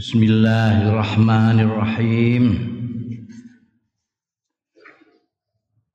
[0.00, 2.44] Bismillahirrahmanirrahim.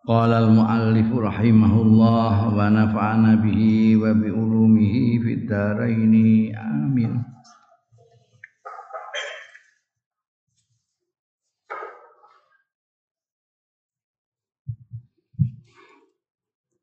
[0.06, 6.14] Qala al-muallif rahimahullah wa nafa'ana bihi wa bi ulumihi fid dharain.
[6.54, 7.26] Amin.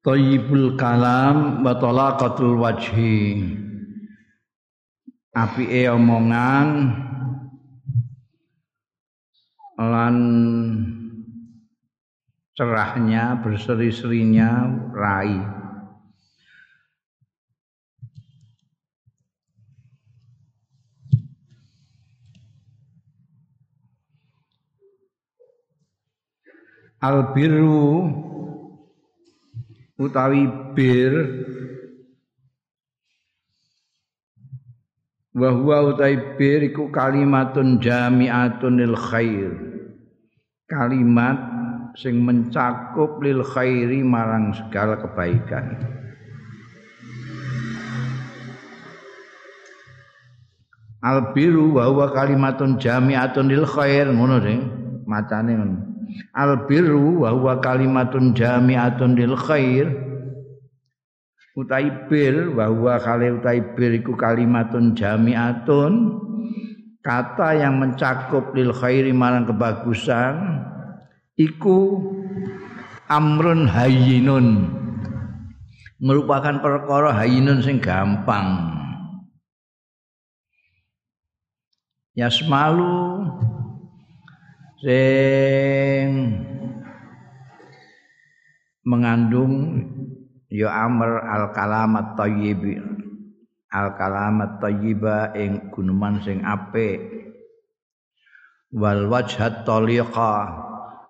[0.02, 3.70] Tayyibul kalam wa talaqatul wajhi
[5.32, 6.92] apike omongan
[9.80, 10.16] lan
[12.52, 15.40] cerahnya berseri-serinya rai.
[27.02, 28.14] Albiru
[29.98, 31.12] utawi bir
[35.32, 39.52] wa huwa utai bir iku kalimatun jami'atun lil khair.
[40.68, 41.38] Kalimat
[41.96, 45.76] sing mencakup lil khairi marang segala kebaikan.
[51.02, 54.12] Al biru wa huwa kalimatun jami'atun lil khair.
[54.12, 54.60] Ngono sing
[55.08, 55.78] macane ngono.
[56.36, 59.86] Al biru wa huwa kalimatun jami'atun lil khair
[61.52, 66.20] utai bir bahwa kali utai bir iku kalimatun jami'atun.
[67.02, 70.62] Kata yang mencakup lil khairi marang kebagusan
[71.34, 71.98] iku
[73.10, 74.70] amrun hayyinun
[75.98, 78.70] merupakan perkara hayyinun sing gampang.
[82.14, 83.26] Yasmalu
[84.78, 86.38] sing
[88.86, 89.82] mengandung
[90.52, 92.60] ya amr al kalamat thayyib
[93.72, 97.00] al kalamat thayyiba ing guneman sing apik.
[98.72, 100.36] Wal wajhat taliqa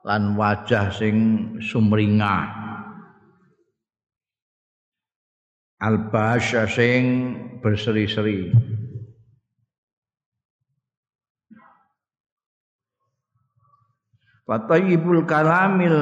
[0.07, 1.17] lan wajah sing
[1.59, 2.63] sumringah.
[5.83, 7.03] Al basya sing
[7.59, 8.55] berseri-seri.
[14.43, 15.99] Fatayibul kalamil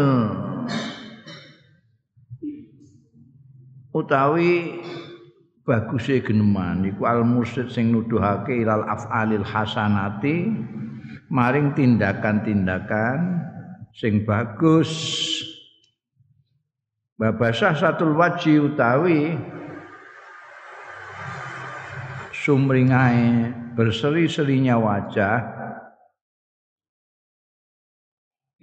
[3.90, 4.78] utawi
[5.66, 10.50] baguse geneman iku al mursid sing nuduhake ilal afalil hasanati
[11.30, 13.46] maring tindakan-tindakan
[13.94, 14.90] sing bagus.
[17.20, 19.36] Babasah satul waji utawi
[22.32, 25.38] sumringae berseri-serinya wajah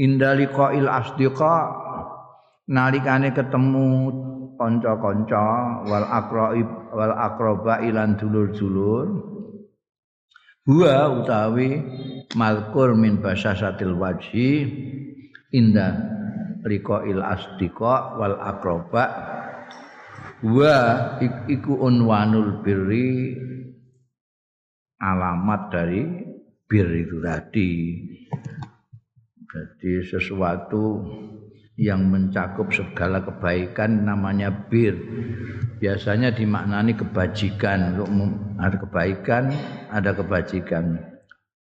[0.02, 1.58] indaliqail asdiqa
[2.66, 4.10] nalikane ketemu
[4.58, 9.08] kanca-kanca wal aqraib wal aqraba ilan dulur-dulur.
[10.68, 11.80] Huwa utawi
[12.36, 14.68] malkur min basasatil wajhi
[15.56, 15.96] inda
[16.68, 19.06] liqail asdiqa wal aqraba.
[20.44, 20.78] Wa
[21.48, 23.34] iku unwanul birri
[25.00, 26.04] alamat dari
[26.68, 27.72] bir itu tadi.
[29.48, 30.84] Jadi sesuatu
[31.78, 34.98] yang mencakup segala kebaikan namanya bir.
[35.78, 38.02] Biasanya dimaknani kebajikan.
[38.58, 39.54] Ada kebaikan,
[39.94, 40.98] ada kebajikan.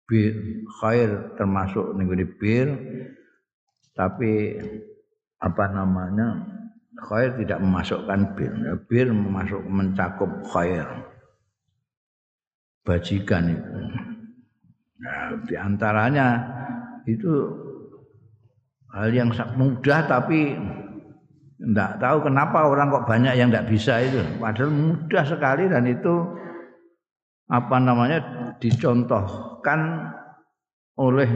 [0.04, 0.36] Bir
[0.84, 2.68] khair termasuk nih bir.
[3.96, 4.60] Tapi
[5.40, 6.44] apa namanya?
[7.00, 8.52] Khair tidak memasukkan bir.
[8.92, 10.86] Bir memasuk mencakup khair.
[12.84, 13.72] Bajikan itu.
[15.02, 16.28] Nah, di antaranya
[17.08, 17.61] itu
[18.92, 20.56] hal yang mudah tapi
[21.62, 24.20] tidak tahu kenapa orang kok banyak yang tidak bisa itu.
[24.42, 26.14] Padahal mudah sekali dan itu
[27.52, 28.20] apa namanya
[28.58, 30.10] dicontohkan
[30.98, 31.30] oleh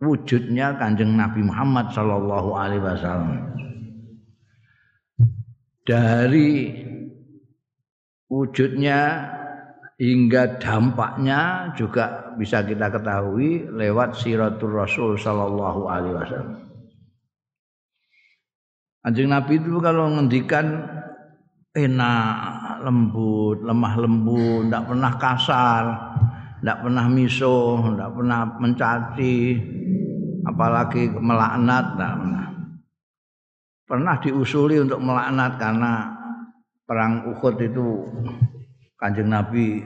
[0.00, 3.30] wujudnya kanjeng Nabi Muhammad Shallallahu Alaihi Wasallam.
[5.84, 6.72] Dari
[8.32, 9.00] wujudnya
[9.98, 16.58] hingga dampaknya juga bisa kita ketahui lewat siratul rasul sallallahu alaihi wasallam.
[19.02, 20.86] Anjing Nabi itu kalau ngendikan
[21.74, 25.84] enak, lembut, lemah lembut, tidak pernah kasar,
[26.62, 29.34] tidak pernah misuh, tidak pernah mencaci,
[30.46, 32.46] apalagi melaknat, tidak pernah.
[33.88, 35.92] Pernah diusuli untuk melaknat karena
[36.84, 37.86] perang Uhud itu
[38.98, 39.78] Kanjeng Nabi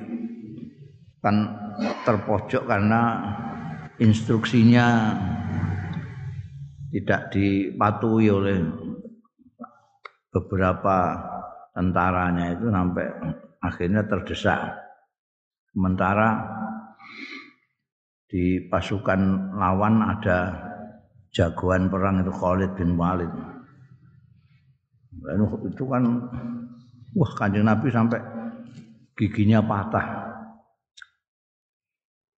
[1.20, 1.36] kan
[2.08, 3.20] terpojok karena
[4.00, 5.12] instruksinya
[6.88, 8.56] tidak dipatuhi oleh
[10.32, 10.96] beberapa
[11.76, 13.06] tentaranya itu sampai
[13.60, 14.80] akhirnya terdesak.
[15.72, 16.48] Sementara
[18.32, 20.56] di pasukan lawan ada
[21.36, 23.28] jagoan perang itu Khalid bin Walid.
[25.20, 26.02] Lalu itu kan
[27.12, 28.20] wah kanjeng Nabi sampai
[29.18, 30.06] giginya patah.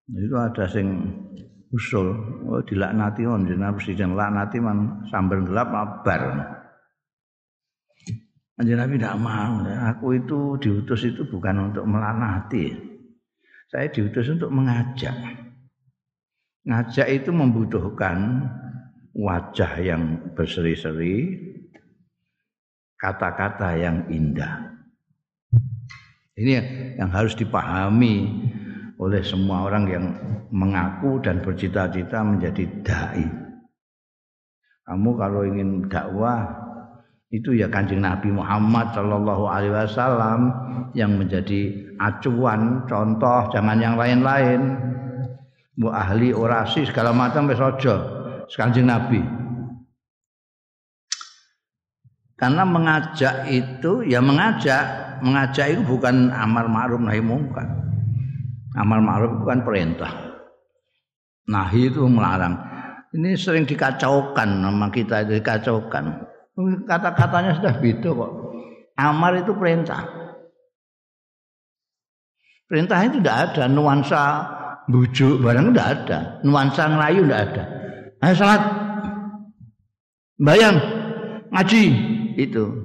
[0.05, 0.87] Itu ada sing
[1.73, 2.07] usul,
[2.45, 5.73] oh dilaknati on jenengan presiden laknati man sambil gelap
[6.05, 6.23] bar.
[8.55, 9.59] Kanjeng Nabi tidak mau.
[9.67, 12.71] Aku itu diutus itu bukan untuk melaknati.
[13.67, 15.11] Saya diutus untuk mengajak.
[16.63, 18.47] Ngajak itu membutuhkan
[19.11, 21.35] wajah yang berseri-seri,
[22.95, 24.74] kata-kata yang indah.
[26.35, 26.51] Ini
[26.99, 28.27] yang harus dipahami
[28.99, 30.05] oleh semua orang yang
[30.51, 33.23] mengaku dan bercita-cita menjadi dai.
[34.85, 36.43] Kamu kalau ingin dakwah
[37.31, 40.41] itu ya kanjeng Nabi Muhammad Shallallahu Alaihi Wasallam
[40.93, 44.77] yang menjadi acuan, contoh, jangan yang lain-lain
[45.75, 47.95] bu ahli orasi segala macam wis aja
[48.47, 49.19] Kanjeng Nabi.
[52.35, 54.85] Karena mengajak itu ya mengajak,
[55.23, 57.67] mengajak itu bukan amar ma'ruf nahi mungkar.
[58.75, 60.11] Amar ma'ruf itu kan perintah.
[61.47, 62.57] Nahi itu melarang.
[63.15, 66.05] Ini sering dikacaukan nama kita itu dikacaukan.
[66.83, 68.31] Kata-katanya sudah beda kok.
[68.95, 70.03] Amar itu perintah.
[72.65, 74.23] Perintah itu tidak ada nuansa
[74.89, 77.63] bujuk barang tidak ada, nuansa ngelayu tidak ada.
[78.25, 78.61] Ayo salat.
[80.41, 80.77] Bayang
[81.53, 81.83] ngaji
[82.37, 82.84] itu.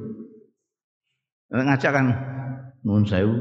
[1.50, 2.06] Ngajak kan
[2.87, 3.35] nuwun sewu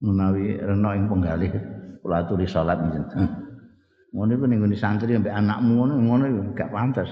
[0.00, 1.52] menawi rena ing penggalih
[2.00, 3.28] kula aturi salat njenengan.
[4.16, 6.24] Ngono iku ning santri ambek anakmu ngono ngono
[6.56, 7.10] gak pantes.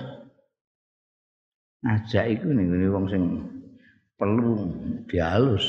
[1.84, 3.22] Ngajak iku ning wong sing
[4.16, 4.72] perlu
[5.04, 5.64] dihalus.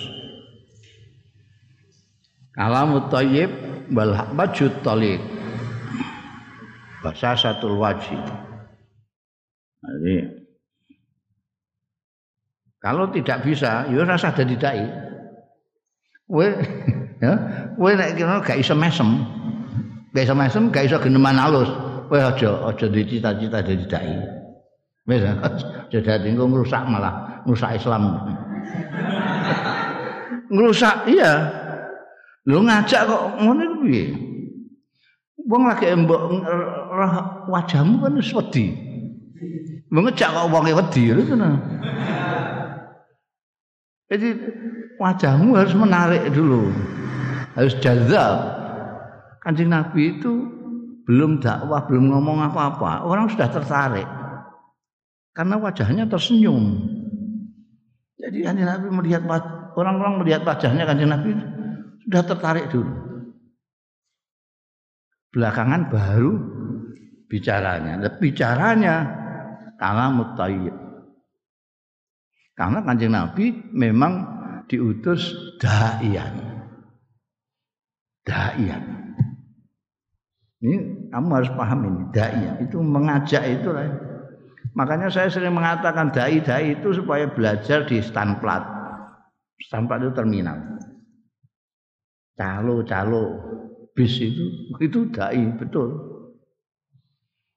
[2.55, 3.51] Kalamut thayyib
[3.91, 5.19] wal bajut talik.
[7.03, 8.17] Bahasa satu wajib.
[9.83, 10.34] Jadi
[12.85, 14.85] kalau tidak bisa, ya rasa dadi dai.
[16.29, 16.45] Kowe
[17.25, 17.33] ya,
[17.73, 19.25] kowe nek kira gak iso mesem.
[20.13, 21.65] Gak iso mesem, gak iso geneman halus.
[22.05, 24.13] Kowe aja aja dicita-cita dadi dai.
[25.09, 28.21] Wis aja dadi engko ngrusak malah ngrusak Islam.
[30.53, 31.33] ngrusak iya
[32.45, 34.05] Lu ngajak kok ngono iku piye?
[35.49, 36.21] Wong lagi mbok
[37.49, 38.65] wajahmu kan wedi.
[39.89, 41.25] Mengejak kok wonge wedi lho
[44.05, 44.27] Jadi
[45.01, 46.69] wajahmu harus menarik dulu.
[47.57, 48.53] Harus jazab.
[49.41, 50.49] Kanjeng Nabi itu
[51.05, 54.09] belum dakwah, belum ngomong apa-apa, orang sudah tertarik.
[55.37, 56.81] Karena wajahnya tersenyum.
[58.17, 59.21] Jadi kanjeng Nabi melihat
[59.77, 61.37] orang-orang melihat wajahnya kanjeng Nabi
[62.05, 62.93] sudah tertarik dulu.
[65.35, 66.31] Belakangan baru
[67.27, 67.99] bicaranya.
[67.99, 68.95] Nah, bicaranya
[69.75, 70.75] karena mutayyib.
[72.55, 74.13] Karena kanjeng Nabi memang
[74.71, 76.33] diutus da'ian.
[78.23, 78.83] Da'ian.
[80.63, 80.75] Ini
[81.11, 82.63] kamu harus paham ini, da'ian.
[82.63, 83.91] Itu mengajak itu lah.
[84.75, 88.63] Makanya saya sering mengatakan dai-dai itu supaya belajar di stanplat.
[89.59, 90.75] Stanplat itu terminal
[92.35, 93.39] calo-calo
[93.95, 96.13] bis itu itu dai betul.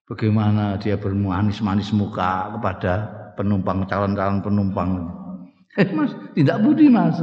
[0.09, 4.91] Bagaimana dia bermanis-manis muka kepada penumpang calon-calon penumpang.
[5.79, 7.23] Eh, mas, tidak budi mas.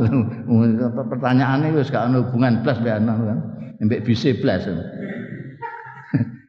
[1.12, 3.40] Pertanyaannya wis gak ada hubungan plus be kan.
[3.84, 4.64] Mbek bise plus.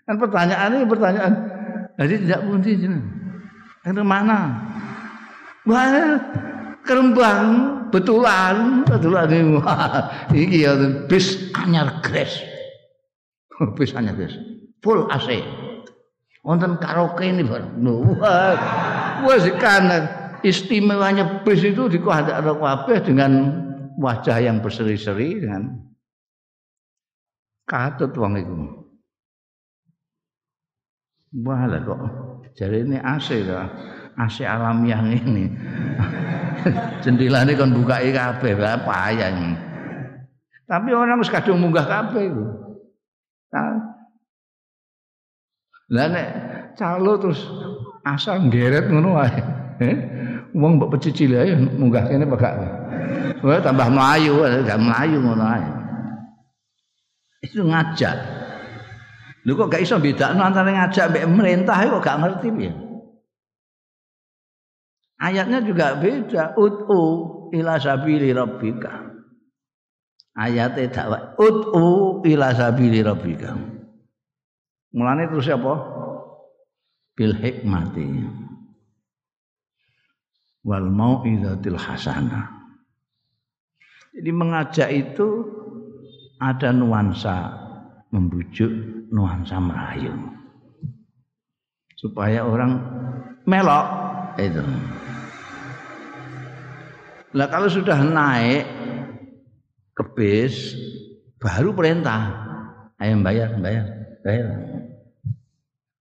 [0.06, 1.32] kan pertanyaannya pertanyaan.
[1.98, 3.02] Jadi tidak budi jeneng.
[3.82, 4.54] Itu mana?
[5.66, 6.22] Wah,
[6.86, 7.46] kerembang
[7.90, 9.28] betulan betulan
[10.30, 10.72] iki ya
[11.10, 12.40] bis anyar gres
[13.74, 14.38] bis anyar gres
[14.80, 15.42] full AC
[16.46, 18.54] wonten karaoke ini bareng wah
[19.56, 19.84] kan
[20.42, 23.32] istimewanya bis itu di ada kabeh dengan
[23.96, 25.80] wajah yang berseri-seri dengan
[27.64, 28.56] katut wong iku
[31.42, 32.00] wah kok
[32.56, 33.68] jadi ini AC lah
[34.16, 35.50] AC alamiah ini
[37.02, 39.30] Jendelane kon bukake kabeh, payah.
[40.66, 42.44] Tapi orang wis kadung munggah kabeh iku.
[45.94, 46.28] Lah nek
[46.74, 47.46] calo terus
[48.06, 49.40] asal ngeret ngono wae.
[49.82, 49.96] Eh?
[50.54, 52.54] Wong mbok pecicil ae munggah kene pegak.
[53.42, 55.66] Wah tambah melayu, gak melayu ngono ae.
[57.42, 58.16] Itu ngajak.
[59.46, 62.72] Lho kok gak iso bedakno antara ngajak mbek merintah kok gak ngerti piye.
[65.16, 66.54] Ayatnya juga beda.
[66.60, 67.02] Ut'u
[67.56, 69.16] ila sabili rabbika.
[70.36, 71.22] Ayatnya dakwah.
[71.40, 73.56] Ut'u ila sabili rabbika.
[74.92, 75.74] Mulane terus apa?
[77.16, 78.06] Bil hikmati.
[80.66, 82.52] Wal mau'izatil hasanah.
[84.16, 85.44] Jadi mengajak itu
[86.36, 87.52] ada nuansa
[88.12, 88.72] membujuk,
[89.08, 90.12] nuansa merayu.
[91.96, 92.76] Supaya orang
[93.48, 93.86] melok
[94.36, 94.64] itu.
[97.36, 98.64] Lah kalau sudah naik
[99.96, 100.76] ke bis
[101.40, 102.32] baru perintah
[103.00, 103.84] ayo bayar bayar
[104.20, 104.65] bayar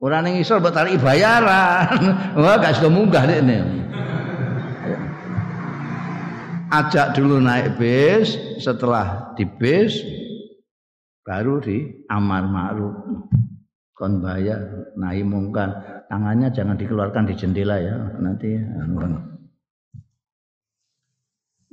[0.02, 1.88] orang yang isor buat tarik bayaran.
[2.42, 3.58] Wah gak sudah munggah deh ini.
[6.74, 10.02] Ajak dulu naik bis setelah di bis
[11.24, 12.96] baru di amar ma'ruf.
[13.96, 16.04] Kon bayar naik mungkar.
[16.12, 19.36] Tangannya jangan dikeluarkan di jendela ya nanti anu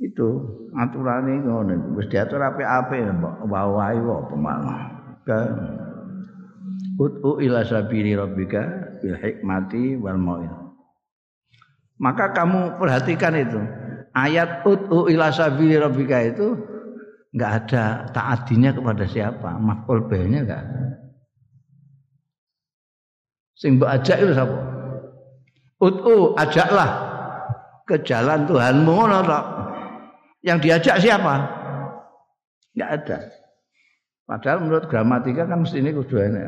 [0.03, 0.29] itu
[0.75, 3.07] aturane ngono wis diatur apik-apik
[3.47, 4.81] wae apa malah
[6.93, 8.61] Ut'u ila sabili rabbika
[9.01, 10.17] bil hikmati wal.
[11.97, 13.61] Maka kamu perhatikan itu.
[14.13, 16.53] Ayat ut'u ila sabili rabbika itu
[17.33, 17.83] enggak ada
[18.13, 20.81] taatinya kepada siapa, maf'ul nya enggak ada.
[23.57, 24.57] Sing mbok ajak itu sapa?
[25.81, 26.89] Ut'u ajaklah
[27.89, 29.39] ke jalan Tuhanmu ngono.
[30.43, 31.33] Yang diajak siapa?
[32.75, 33.17] Enggak ada.
[34.23, 36.47] Padahal menurut gramatika kan mesti ini kudu enek.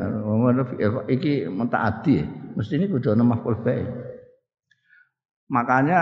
[1.12, 2.24] Iki mentaati,
[2.56, 3.60] mesti ini kudu ana maf'ul
[5.52, 6.00] Makanya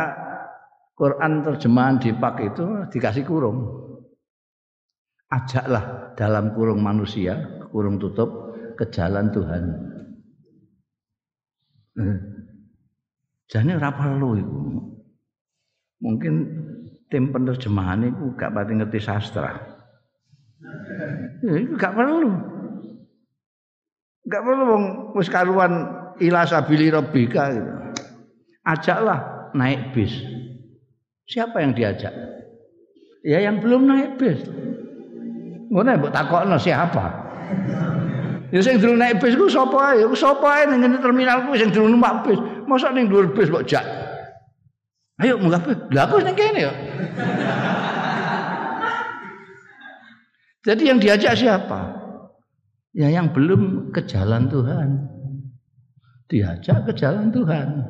[0.93, 3.81] Quran terjemahan di pak itu dikasih kurung.
[5.33, 9.63] Ajaklah dalam kurung manusia, kurung tutup ke jalan Tuhan.
[11.97, 12.17] Eh.
[13.49, 14.59] Jadi ora perlu itu.
[16.05, 16.33] Mungkin
[17.09, 19.72] tim penerjemahan itu gak pati ngerti sastra.
[21.43, 22.31] Ya, itu gak perlu.
[24.27, 24.83] Gak perlu wong
[25.19, 25.83] wis karuan
[26.23, 27.71] ila sabili rabbika gitu.
[28.63, 30.13] Ajaklah naik bis.
[31.27, 32.15] Siapa yang diajak?
[33.27, 34.39] Ya yang belum naik bis.
[35.71, 37.05] Ngono mbok takokno siapa?
[38.53, 40.07] Ya sing durung naik bis ku sapa ae?
[40.07, 42.39] Ku sapa ae ning terminal ku sing durung numpak bis.
[42.63, 43.83] Mosok ning dhuwur bis mbok jak.
[45.19, 45.75] Ayo munggah bis.
[45.91, 46.73] Lah aku ning kene ya.
[50.63, 51.99] Jadi yang diajak siapa?
[52.95, 55.11] Ya yang belum ke jalan Tuhan.
[56.31, 57.83] Diajak ke jalan Tuhan.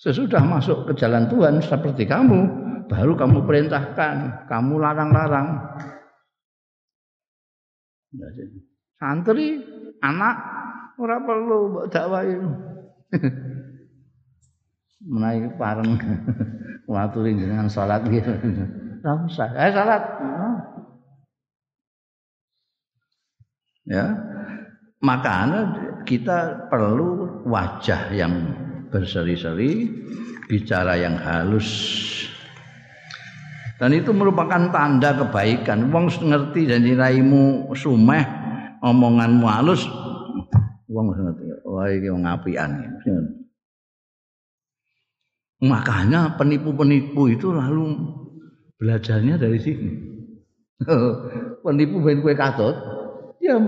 [0.00, 2.40] Sesudah masuk ke jalan Tuhan seperti kamu,
[2.88, 5.60] baru kamu perintahkan, kamu larang-larang.
[8.96, 9.60] Santri,
[10.00, 10.36] anak,
[10.96, 12.32] ora perlu mbok dakwahi.
[15.10, 15.96] Menaik pareng
[16.88, 18.32] ngaturi dengan salat gitu.
[19.56, 20.02] Eh salat.
[23.90, 24.14] Ya.
[25.02, 25.60] Makanya
[26.06, 28.32] kita perlu wajah yang
[28.94, 29.90] berseri-seri
[30.46, 31.66] bicara yang halus.
[33.80, 35.88] Dan itu merupakan tanda kebaikan.
[35.88, 38.22] Wong ngerti dan raimu sumeh
[38.84, 39.88] omonganmu halus
[40.90, 42.70] wong ngerti wah iki wong apian.
[45.60, 47.94] Makanya penipu-penipu itu lalu
[48.80, 49.90] belajarnya dari sini.
[51.64, 52.72] Penipu ben kue katut
[53.50, 53.58] Ya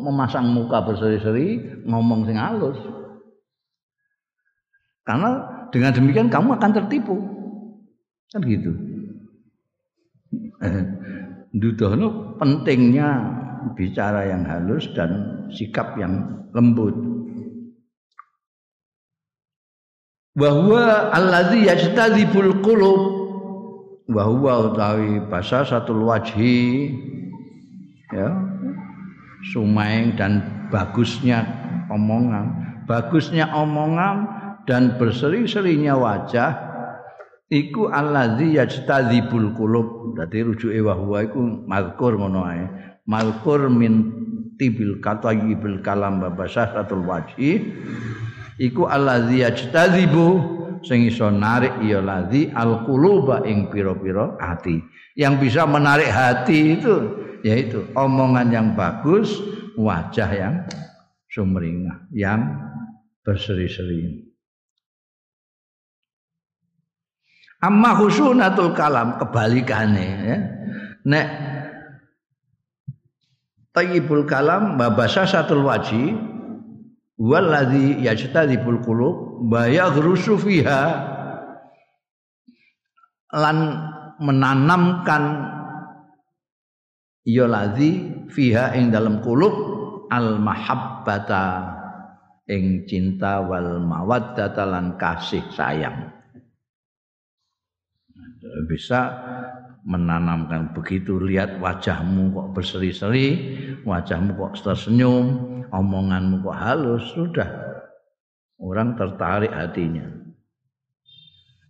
[0.00, 2.80] memasang muka berseri-seri, ngomong sing halus.
[5.04, 7.16] Karena dengan demikian kamu akan tertipu.
[8.32, 8.72] Kan gitu.
[11.60, 13.08] Dudono pentingnya
[13.76, 16.24] bicara yang halus dan sikap yang
[16.56, 16.96] lembut.
[20.32, 23.02] Bahwa alladzi yajtadzibul qulub
[24.08, 26.96] bahwa utawi bahasa satu wajhi
[28.08, 28.28] ya
[29.52, 31.46] sumaing dan bagusnya
[31.92, 32.46] omongan.
[32.88, 34.16] Bagusnya omongan
[34.64, 36.50] dan berseri-serinya wajah
[37.52, 40.16] iku allazi yajtadzibul qulub.
[40.16, 42.64] Dadi rujuke wa huwa iku mazkur ngono ae.
[43.08, 43.94] Mazkur min
[44.60, 47.76] tibil katayibil kalam babasatul wajhi.
[48.58, 54.78] Iku allazi yajtadzibu sing iso narik ya ladzi al quluba ing pira-pira hati
[55.18, 56.94] yang bisa menarik hati itu
[57.42, 59.38] yaitu omongan yang bagus,
[59.78, 60.54] wajah yang
[61.30, 62.42] sumringah, yang
[63.22, 64.28] berseri-seri.
[67.58, 70.36] Amma khusunatul kalam kebalikannya ya.
[71.08, 71.28] Nek
[73.74, 76.14] tayyibul kalam babasa satul waji
[77.18, 80.82] waladhi yajtadibul qulub bayaghrusu fiha
[83.34, 83.58] lan
[84.22, 85.22] menanamkan
[87.28, 89.52] ya ladzi fiha ing dalam kulub
[90.08, 91.76] al mahabbata
[92.48, 96.08] ing cinta wal mawaddata lan kasih sayang.
[98.64, 99.12] Bisa
[99.84, 103.26] menanamkan begitu lihat wajahmu kok berseri-seri
[103.84, 105.26] wajahmu kok tersenyum
[105.68, 107.68] omonganmu kok halus sudah.
[108.58, 110.02] Orang tertarik hatinya.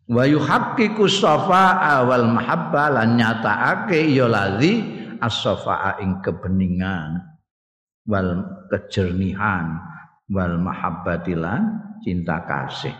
[0.08, 7.38] Wa yuhaqqiqu safa'a wal mahabba lan nyatakake ya ladzi as-safa'a ing kebeningan
[8.08, 9.78] wal kejernihan
[10.32, 11.60] wal mahabbatilan
[12.02, 12.94] cinta kasih.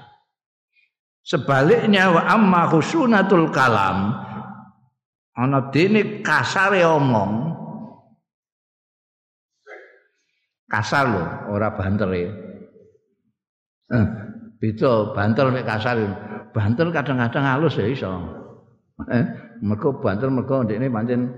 [1.25, 4.17] Sebaliknya wa amma khusunatul kalam
[5.37, 7.53] ana dene kasare omong
[10.73, 12.33] kasar lho ora bantere
[13.93, 14.07] eh,
[14.61, 15.97] beda banter mek kasar.
[16.49, 18.09] Banter kadang-kadang halus ya iso.
[19.13, 19.25] Eh,
[19.61, 21.29] mergo banter mergo ndekne pancen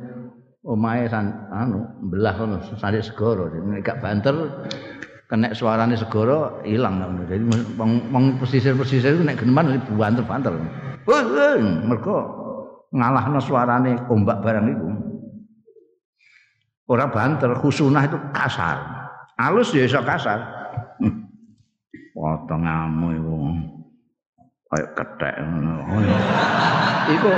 [0.64, 3.49] omahe san anu belah ngono sare segara.
[3.49, 4.37] Nek gak banter
[5.31, 7.45] kena suarane segara ilang Jadi
[7.79, 10.52] wong pesisir-pesisir nek geneman banter-banter.
[11.87, 12.17] Mergo
[12.90, 14.88] ngalahno suarane ombak barang iku.
[16.90, 18.83] Ora banter, khusunah itu kasar.
[19.38, 20.43] Halus ya iso kasar.
[22.19, 23.35] Potonganmu iku
[24.71, 25.35] kayak ketek
[27.19, 27.33] iku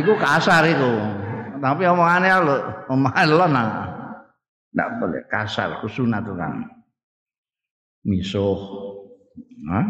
[0.00, 1.17] iku kasar iku
[1.58, 2.56] tapi omongannya lo
[2.88, 3.68] omongan lo nah
[4.72, 6.64] ndak boleh kasar kusunat tuh kan
[8.06, 8.58] misuh
[9.68, 9.86] Hah?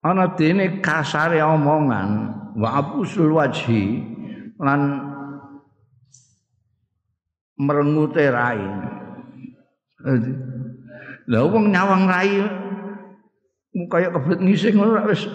[0.00, 2.08] ana dene kasare omongan
[2.56, 4.02] wa abusul wajhi
[4.58, 5.06] lan
[7.60, 8.64] merengute rai
[11.28, 12.40] lha wong nyawang rai
[13.86, 15.28] kaya kebelet ngising ngono wis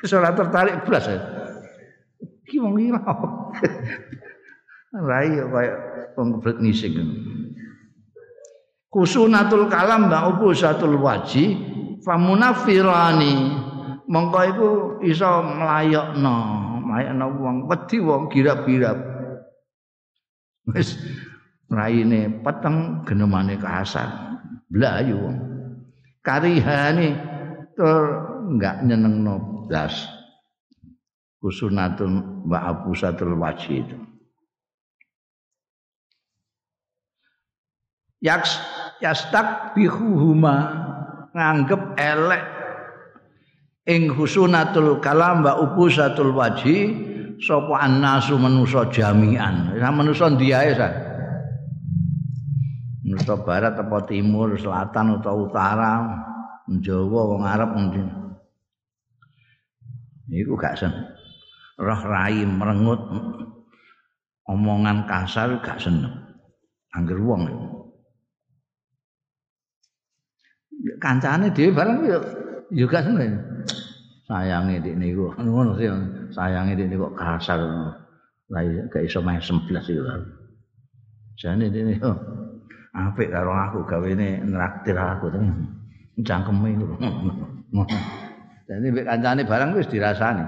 [0.00, 1.04] wis ora tertarik blas.
[1.04, 1.39] Ya.
[2.50, 2.90] Iki wong iki
[4.90, 5.74] Rai kaya
[6.18, 6.98] wong kebelet ngising.
[8.90, 11.54] Kusunatul kalam ba ubusatul waji
[12.02, 13.54] famunafirani.
[14.10, 14.68] Mongko iku
[15.06, 16.34] iso melayokno
[16.90, 18.98] melayokno wong wedi wong girap-girap.
[20.74, 20.98] Wis
[21.70, 25.38] raine peteng genemane kasar blayu wong.
[26.26, 27.14] Karihane
[27.78, 28.02] tur
[28.42, 30.18] enggak nyenengno blas
[31.40, 33.96] kusunatun wa abusatul wajhi itu
[38.20, 38.60] yaks
[39.00, 40.56] yastak bihuhuma
[41.32, 42.44] nganggep elek
[43.88, 46.92] ing husunatul kalam wa ubusatul wajhi
[47.40, 51.10] sapa annasu manusa jami'an manusa ndiae sa
[53.10, 55.98] Nusa barat apa timur, selatan atau utara,
[56.70, 58.06] Jawa wong Arab mungkin.
[60.30, 60.94] Iku gak sen.
[61.80, 63.00] Roh rai merengut
[64.44, 66.12] omongan kasar gak seneng.
[66.92, 67.48] Angger wong.
[71.00, 72.18] Kancane dhewe bareng yo
[72.68, 73.40] yo gak seneng.
[74.28, 75.88] Sayange dik niku ngono sih.
[76.36, 77.58] Sayange dik niku kasar.
[78.50, 78.62] Lah
[78.92, 80.04] gak iso main 11 iku.
[81.40, 82.12] Jane dik niku
[82.90, 85.78] apik karo aku gawene nraktir aku tenan
[86.26, 86.84] cangkeme iku
[88.66, 90.42] dadi mek kancane barang wis dirasani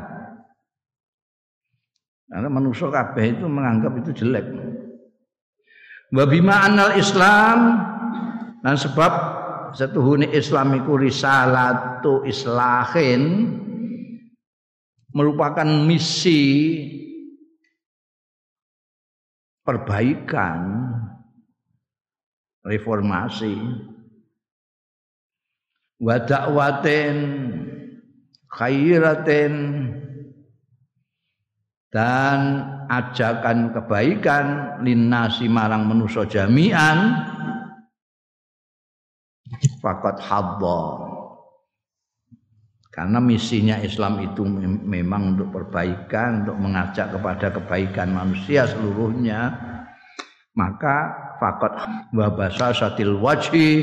[2.32, 4.48] karena manusia kabeh itu menganggap itu jelek.
[6.16, 6.64] Wa bima
[6.96, 7.58] islam
[8.64, 9.12] dan sebab
[9.76, 13.52] setuhune Islam iku risalatu islahin
[15.12, 16.40] merupakan misi
[19.60, 20.88] perbaikan
[22.64, 23.56] reformasi.
[26.00, 27.14] Wa dakwatin
[28.48, 29.52] khairatin
[31.92, 37.28] dan ajakan kebaikan linnasi marang manusia jami'an
[39.84, 41.12] fakat hadda
[42.92, 44.44] karena misinya Islam itu
[44.84, 49.48] memang untuk perbaikan untuk mengajak kepada kebaikan manusia seluruhnya.
[50.52, 50.96] Maka
[51.40, 51.72] fakot
[52.12, 53.80] wa basasatil wajhi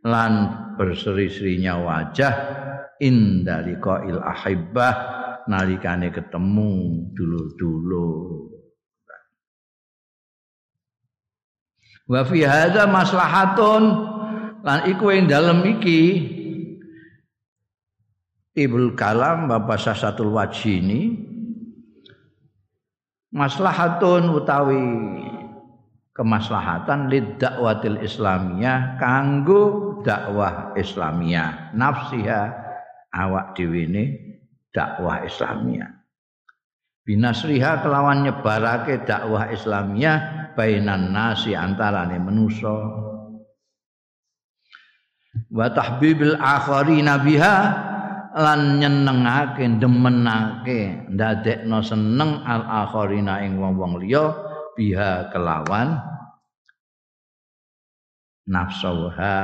[0.00, 0.32] lan
[0.80, 2.34] berseri-serinya wajah
[3.04, 6.72] inda liqail ahibbah nalikane ketemu
[7.14, 8.10] dulu-dulu
[12.06, 13.82] wa fi hadza maslahatun
[14.62, 16.02] lan iku ing dalem iki
[18.52, 21.16] Ibul kalam bapak sasatul wajhi ini
[23.32, 24.84] maslahatun utawi
[26.12, 31.72] kemaslahatan lid dakwatil islamiyah kanggo dakwah islamiyah.
[31.72, 32.42] Nafsiha
[33.08, 33.88] awak dhewe
[34.72, 36.02] dakwah islamiyah.
[37.02, 42.76] Binasriha kelawan nyebarake dakwah islamiyah bainan nasi antarane manusa.
[45.48, 47.56] Wa tahbibil akharina biha
[48.32, 54.32] lan nyenengake demenake ndadekno seneng al akharina ing wong-wong liya
[54.76, 56.00] biha kelawan
[58.48, 59.34] nafsuha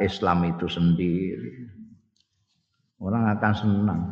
[0.00, 1.68] Islam itu sendiri.
[3.02, 4.02] Orang akan senang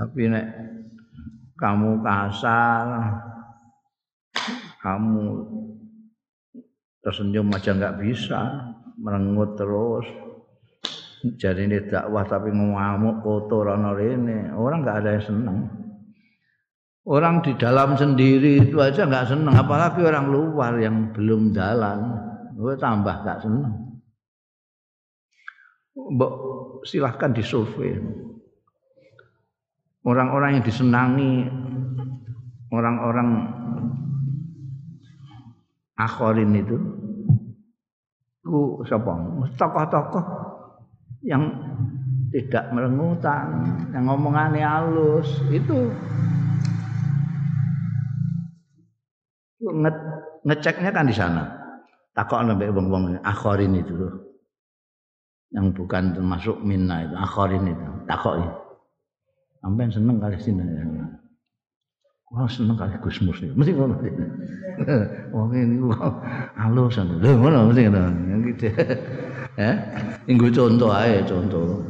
[0.00, 0.46] tapi nek
[1.60, 3.20] kamu kasar
[4.80, 5.44] kamu
[7.04, 10.08] tersenyum aja nggak bisa merengut terus.
[11.20, 15.58] Jadi ini dakwah tapi ngamuk kotor orang ini orang nggak ada yang senang
[17.04, 22.16] orang di dalam sendiri itu aja nggak senang apalagi orang luar yang belum jalan
[22.56, 23.74] gue tambah nggak senang
[25.92, 26.32] Mbok
[26.88, 28.00] silahkan disurvei
[30.04, 31.44] orang-orang yang disenangi
[32.72, 33.28] orang-orang
[36.00, 36.76] akhorin itu
[38.40, 39.12] ku sapa?
[39.56, 40.24] Tokoh-tokoh
[41.20, 41.52] yang
[42.32, 43.46] tidak merengutan
[43.92, 45.92] yang ngomongannya halus itu
[49.60, 49.92] nge
[50.48, 51.44] ngeceknya kan di sana.
[52.16, 54.08] Takok sampai wong-wong akhorin itu.
[55.50, 58.38] Yang bukan termasuk minna itu akhorin itu takok
[59.60, 60.64] sampai seneng kali sini
[62.30, 63.98] Wah seneng kali Gus Mus mesti ngono.
[65.34, 65.82] Wong ini
[66.54, 68.02] halus lho ngono mesti ngono.
[68.46, 68.70] Gitu.
[69.60, 69.76] Eh,
[70.30, 71.74] nggo contoh ae contoh.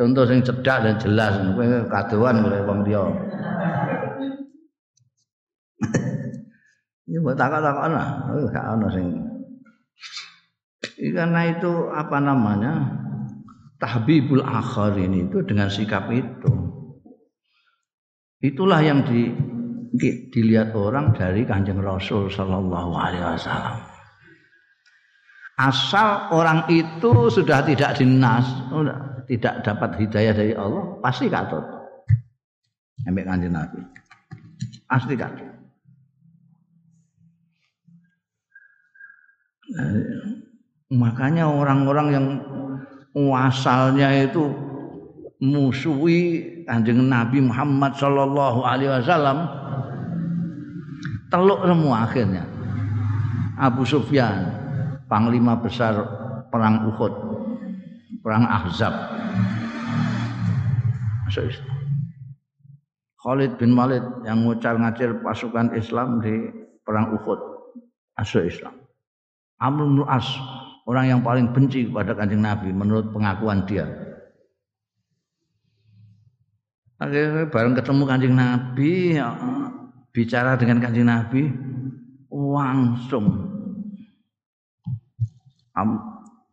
[0.00, 3.04] contoh sing cedak dan jelas kowe kadoan kowe wong dia.
[7.06, 8.08] Ini buat takak-takak lah,
[8.48, 9.06] gak ono sing.
[11.12, 12.72] Karena itu apa namanya
[13.82, 16.72] tahbibul akhir ini itu dengan sikap itu
[18.42, 19.30] Itulah yang di,
[19.94, 23.78] di, dilihat orang dari kanjeng Rasul Shallallahu Alaihi Wasallam.
[25.62, 28.42] Asal orang itu sudah tidak dinas,
[29.30, 31.62] tidak dapat hidayah dari Allah, pasti katut.
[33.06, 33.78] Sampai kanjeng Nabi.
[34.90, 35.50] Pasti katut.
[40.90, 42.26] Makanya orang-orang yang
[43.14, 44.48] asalnya itu
[45.42, 49.48] musuhi Kanjeng Nabi Muhammad sallallahu alaihi wasallam
[51.28, 52.44] teluk semua akhirnya.
[53.60, 54.48] Abu Sufyan,
[55.06, 55.94] panglima besar
[56.48, 57.14] perang Uhud,
[58.24, 58.94] perang Ahzab.
[63.22, 66.52] Khalid bin Walid yang ngucar ngacir pasukan Islam di
[66.84, 67.52] perang Uhud
[68.22, 68.78] masuk Islam.
[69.58, 70.26] Amr bin As
[70.92, 73.88] orang yang paling benci kepada kanjeng Nabi menurut pengakuan dia
[77.02, 79.34] Akhirnya bareng ketemu kancing Nabi, ya,
[80.14, 81.50] bicara dengan kancing Nabi,
[82.30, 83.26] langsung
[85.74, 85.98] Am,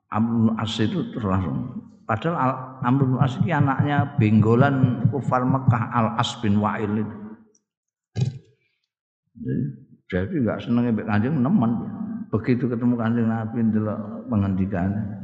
[0.09, 1.85] Amr As itu langsung.
[2.09, 7.15] Padahal Amr As ini anaknya benggolan kufar Mekah Al As bin Wa'il itu.
[10.09, 11.71] Jadi nggak seneng mbek kanjeng nemen.
[12.29, 15.19] Begitu ketemu kanjeng Nabi ndelok pengendikannya.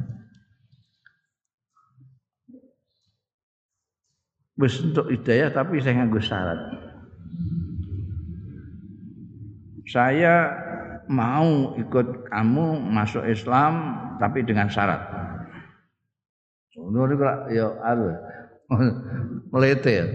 [4.56, 6.60] wis untuk hidayah tapi saya nganggo syarat.
[9.86, 10.34] Saya
[11.06, 13.72] mau ikut kamu masuk Islam
[14.18, 14.98] tapi dengan syarat.
[16.76, 17.14] Ngono
[17.52, 18.10] ya aru.
[19.54, 20.06] Melete ya.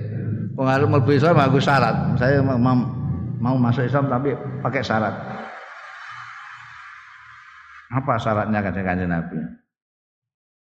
[0.51, 2.19] Pengaruh mlebu Islam aku syarat.
[2.19, 2.59] Saya mau,
[3.39, 5.15] mau masuk Islam tapi pakai syarat.
[7.91, 9.37] Apa syaratnya kata kanjeng Nabi?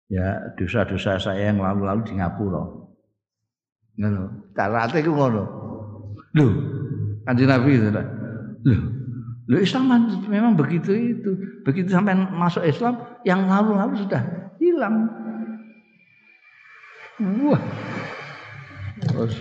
[0.09, 2.63] Ya dosa-dosa saya yang lalu-lalu di Ngapura.
[3.99, 4.23] Ngono.
[4.55, 5.43] Carate ku ngono.
[6.33, 6.45] Lho
[7.27, 8.03] kanjeng Nabi itu lho
[9.49, 9.83] lho Islam
[10.31, 11.31] memang begitu itu.
[11.67, 14.23] Begitu sampai masuk Islam yang lalu-lalu sudah
[14.57, 15.11] hilang.
[17.19, 17.61] Wah.
[19.03, 19.33] Terus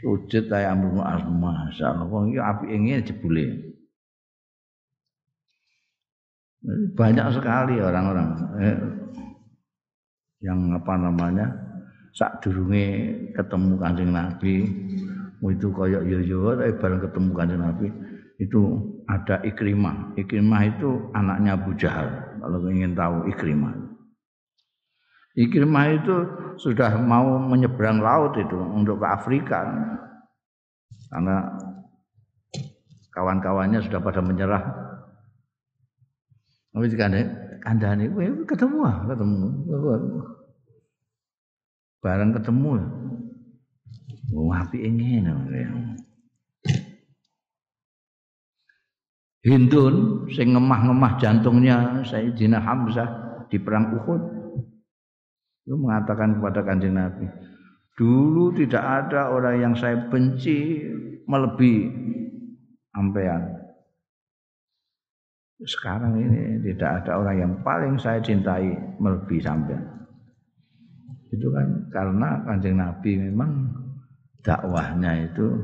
[0.00, 3.67] sujud kaya amrun asma masyaallah wong iki apike ngene jebule
[6.98, 8.78] banyak sekali orang-orang eh,
[10.42, 11.46] yang apa namanya
[12.14, 14.54] sak durunge ketemu Kanjeng Nabi
[15.38, 17.86] itu koyok yo-yo tapi bareng ketemu Kanjeng Nabi
[18.38, 18.78] itu
[19.10, 20.14] ada Ikrimah.
[20.14, 22.38] Ikrimah itu anaknya Abu Jahal.
[22.38, 23.74] Kalau ingin tahu Ikrimah.
[25.34, 26.16] Ikrimah itu
[26.58, 29.66] sudah mau menyeberang laut itu untuk ke Afrika.
[31.10, 31.50] Karena
[33.10, 34.87] kawan-kawannya sudah pada menyerah.
[36.76, 37.24] Wis anda
[37.64, 39.48] kandhane ah, kowe ketemu lah, ketemu.
[42.04, 42.70] Bareng ketemu.
[44.28, 45.70] Wong apike ngene ya.
[49.48, 53.08] Hindun sing ngemah-ngemah jantungnya Sayyidina Hamzah
[53.48, 54.22] di perang Uhud
[55.68, 57.28] itu mengatakan kepada kanjeng Nabi
[57.92, 60.80] dulu tidak ada orang yang saya benci
[61.28, 61.92] melebihi
[62.96, 63.57] ampean
[65.58, 68.70] sekarang ini tidak ada orang yang paling saya cintai
[69.02, 69.82] melebihi sampean.
[71.34, 73.66] Itu kan karena Kanjeng Nabi memang
[74.46, 75.58] dakwahnya itu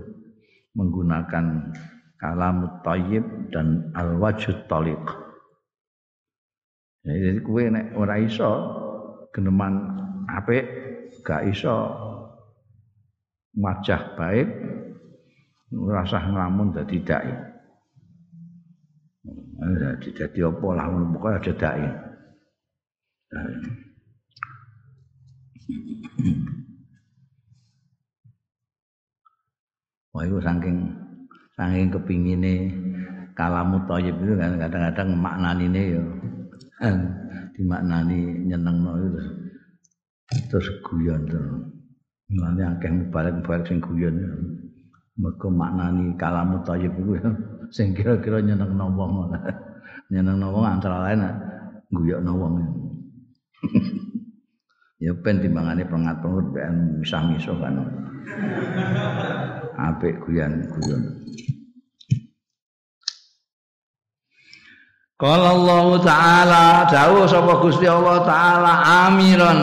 [0.74, 1.70] menggunakan
[2.18, 3.22] kalamut thayyib
[3.54, 5.04] dan al-wajhut taliq.
[7.06, 8.50] Jadi kue nek ora iso
[9.30, 9.76] geneman
[10.26, 10.64] apik
[11.22, 11.92] gak iso
[13.54, 14.48] wajah baik
[15.70, 17.53] ngerasa ngelamun dadi dai.
[19.54, 21.86] Jadi apa lah pokoke aja dai.
[30.14, 30.78] Wah itu saking
[31.58, 32.70] saking kepingine
[33.34, 36.02] kalamu thayyib itu kan kadang-kadang maknanine ya
[37.54, 39.22] dimaknani nyenengno itu
[40.50, 41.66] terus guyon terus.
[42.30, 44.14] Mulane akeh mubalek-mubalek sing guyon.
[45.14, 47.30] Mergo maknani kalamu thayyib iku ya
[47.70, 49.32] sing kira-kira nyenengno wong
[50.12, 51.22] nyenengno wong antara lain
[51.92, 52.54] guyokno wong.
[55.02, 57.76] Ya ben timbangane pengat-pengut ben misah-miso kan.
[59.76, 61.24] Apik guyan-guyon
[65.14, 68.72] Qala Allah taala dawuh sapa Gusti Allah taala
[69.06, 69.60] amiran.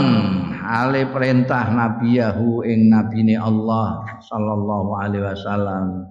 [0.61, 6.07] Ale perintah nabiyahu ing nabine Allah sallallahu alaihi wasallam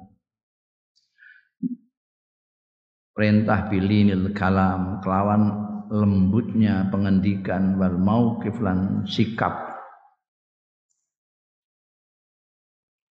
[3.15, 9.71] perintah bilinil kalam kelawan lembutnya pengendikan wal mauqif lan sikap.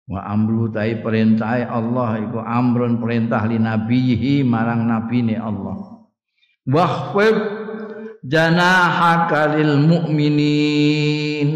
[0.09, 6.07] Wa amru tai perintah Allah iku amrun perintah li nabihi marang nabine Allah.
[6.65, 7.37] Wahfib
[8.25, 11.51] janahaka lil mu'minin.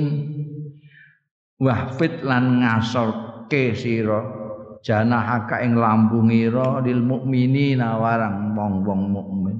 [1.63, 4.42] Wahfid lan ngasorke sira
[4.83, 9.59] janahaka ing lambungira lil mukminina warang wong-wong mukmin.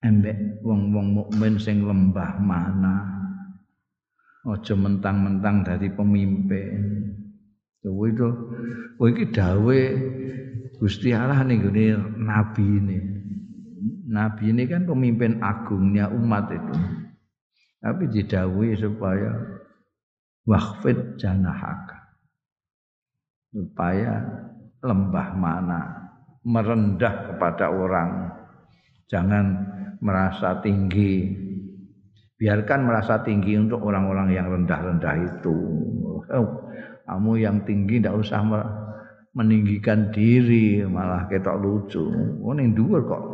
[0.00, 3.02] Embek wong-wong mukmin sing lembah mana?
[4.46, 6.78] Aja mentang-mentang dari pemimpin.
[7.82, 8.28] Kowe itu
[8.98, 9.80] kowe iki dawe
[10.78, 11.86] Gusti Allah ning gone
[12.18, 12.98] nabi ini
[14.10, 16.74] nabi ini kan pemimpin agungnya umat itu.
[17.82, 19.30] Tapi didawuhi supaya
[20.46, 21.95] waqfid janahaka
[23.56, 24.20] supaya
[24.84, 25.80] lembah mana
[26.44, 28.28] merendah kepada orang.
[29.08, 29.44] Jangan
[30.04, 31.32] merasa tinggi.
[32.36, 35.56] Biarkan merasa tinggi untuk orang-orang yang rendah-rendah itu.
[37.08, 38.44] Kamu yang tinggi tidak usah
[39.32, 42.04] meninggikan diri malah ketok lucu.
[42.44, 43.24] Oh ning dhuwur kok.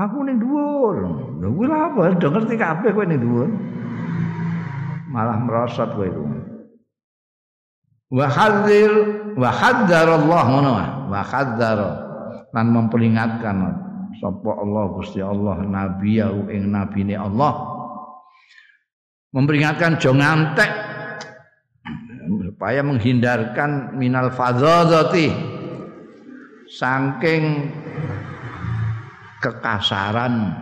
[0.00, 0.96] Aku ning dhuwur.
[1.44, 2.16] Kuwi apa?
[2.16, 3.48] Do ngerti kabeh kowe ning dhuwur.
[5.12, 6.37] Malah merosot kowe itu
[8.08, 8.92] wa hadzir
[9.36, 10.72] wa hadzar Allah ngono
[11.12, 11.78] wa hadzar
[12.52, 13.56] lan memperingatkan
[14.18, 17.76] sapa Allah Gusti Allah nabiyahu ing nabine Allah.
[19.32, 20.72] Memperingatkan jo ngantek.
[22.28, 25.30] Supaya menghindarkan minal fadzati
[26.66, 27.70] saking
[29.38, 30.52] kekasaran.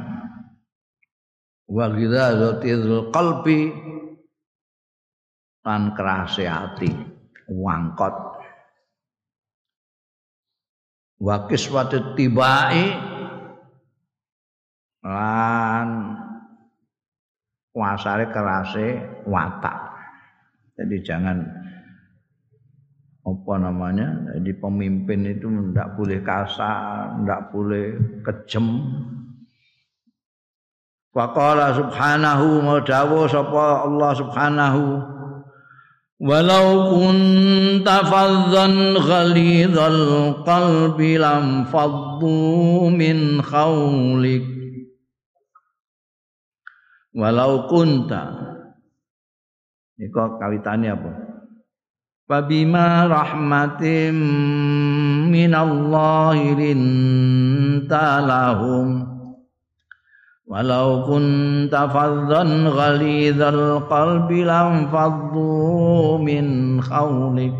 [1.70, 3.61] Wa ghidzatil qalbi.
[5.66, 7.06] Lan kerase hati
[7.50, 8.14] wangkot.
[11.16, 12.92] Wa kiswatu tibai
[15.06, 15.88] lan
[17.72, 19.78] kuasare kerase watak.
[20.76, 21.40] Jadi jangan
[23.26, 27.87] apa namanya jadi pemimpin itu tidak boleh kasar tidak boleh
[28.22, 28.66] kejem.
[31.16, 34.82] Waqala subhanahu wa dawu Allah subhanahu
[36.16, 44.48] Walau kunta fadzan ghalidhal qalbi lam faddu min khawlik
[47.12, 48.33] Walau kunta
[50.00, 51.12] Ini kawitane apa?
[52.26, 54.16] Fabima rahmatim
[55.31, 59.06] minallahi linta lahum
[60.57, 67.53] Walau kunta fadzan ghalidhal qalbi lam faddu min khawlik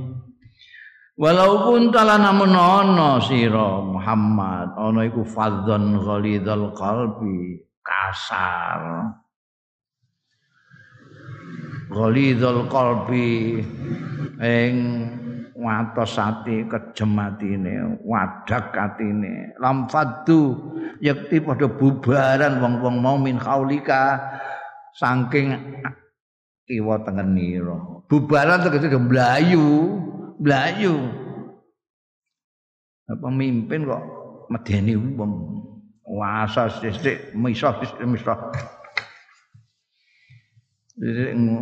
[1.21, 9.13] Walau kunta lana menono sira Muhammad ana iku fadzan ghalidhal qalbi kasar
[11.93, 13.61] Ghalidhal qalbi
[14.41, 14.75] ing
[15.57, 19.57] watos ati kejem atine wadak atine.
[19.57, 20.55] Lam faddu
[21.01, 24.21] yakti padha bubaran wong-wong mau min khaulika
[24.93, 25.57] saking
[26.69, 29.97] kiwa tengenira bubaran tegese mlayu
[30.39, 30.95] mlayu.
[33.07, 34.03] Pemimpin kok
[34.53, 35.33] medeni wong.
[36.07, 38.39] Wasa sithik misah misah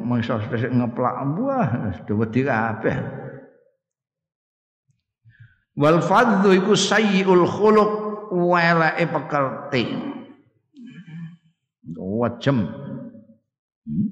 [0.04, 1.68] misah sithik ngeplak buah
[2.12, 2.96] wedi kabeh
[5.74, 7.92] Wal fadhu iku sayyiul khuluq
[8.30, 9.84] weleke pekerti.
[11.98, 12.58] Wajem.
[13.84, 14.08] Hmm?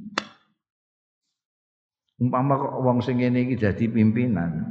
[2.23, 4.63] Umpama kok wong sing ngene iki dadi pimpinan.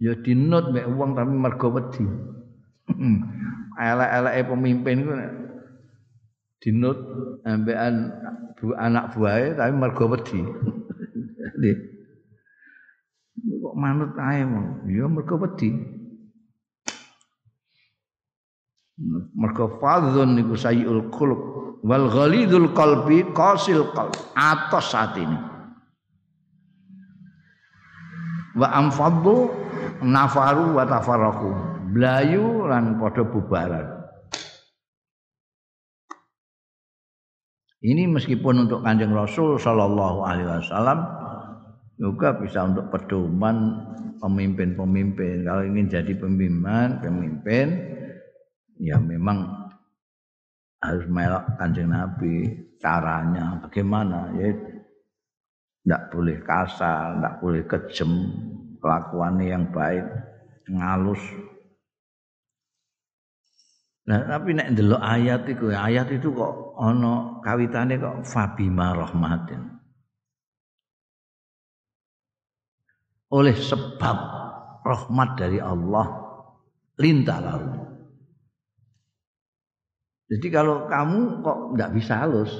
[0.00, 2.06] Ya dinut mek wong tapi mergo wedi.
[3.78, 5.12] Elek-eleke pemimpin ku
[6.62, 6.98] dinut
[7.46, 7.94] ambekan
[8.58, 10.40] bu anak buahe tapi mergo wedi.
[13.80, 14.44] manut ae
[14.92, 15.72] ya mergo wedi.
[19.32, 21.42] Mergo fadzun niku sayyul khuluq
[21.80, 24.12] wal ghalidul qalbi qasil qalb.
[24.36, 25.38] Atos ini
[28.60, 29.48] wa amfaddu
[30.04, 31.50] nafaru wa tafarraqu
[31.96, 33.86] blayu lan padha bubaran.
[37.80, 41.19] Ini meskipun untuk kanjeng Rasul Shallallahu Alaihi Wasallam
[42.00, 43.76] juga bisa untuk pedoman
[44.24, 45.44] pemimpin-pemimpin.
[45.44, 47.66] Kalau ingin jadi pemimpin, pemimpin
[48.80, 49.68] ya memang
[50.80, 52.48] harus melok kanjeng Nabi.
[52.80, 54.32] Caranya bagaimana?
[54.40, 54.56] Ya
[55.84, 58.12] tidak boleh kasar, tidak boleh kejem,
[58.80, 60.08] kelakuannya yang baik,
[60.72, 61.20] ngalus.
[64.08, 69.79] Nah, tapi nek ndelok ayat itu, ayat itu kok ono kawitane kok fabima rahmatin.
[73.30, 74.18] Oleh sebab
[74.82, 76.06] rahmat dari Allah
[76.98, 77.72] lintah lalu.
[80.30, 82.52] Jadi kalau kamu kok nggak bisa halus,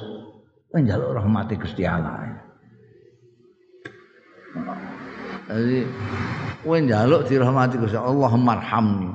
[0.74, 2.42] menjaluk rahmati Gusti Allah.
[5.50, 5.87] Jadi
[6.66, 6.78] kowe
[7.26, 9.11] dirahmati Gusti Allah marhamni.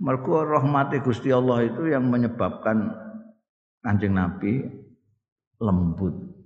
[0.00, 2.88] Mergo rahmati Gusti Allah itu yang menyebabkan
[3.84, 4.64] Kanjeng Nabi
[5.60, 6.39] lembut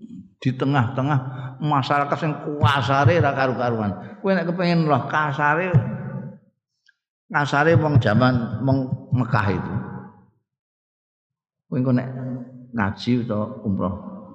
[0.44, 1.18] di tengah-tengah
[1.56, 4.20] masyarakat yang kuasare ra karu-karuan.
[4.20, 5.72] Kowe nek kepengin roh kasare
[7.32, 9.74] kasare wong jaman wong Mekah itu.
[11.72, 12.08] Kowe nek
[12.76, 13.94] ngaji utawa umroh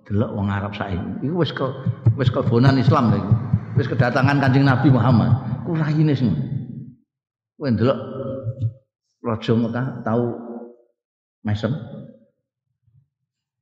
[0.10, 1.30] delok wong Arab saiki.
[1.30, 1.69] Iku wis ke
[2.17, 3.22] wis kebonan Islam lho
[3.78, 5.30] Wis kedatangan Kanjeng Nabi Muhammad.
[5.62, 6.34] Ku raine sing.
[7.54, 8.00] Kowe ndelok
[9.22, 10.26] Raja Mekah tahu
[11.45, 11.69] mesem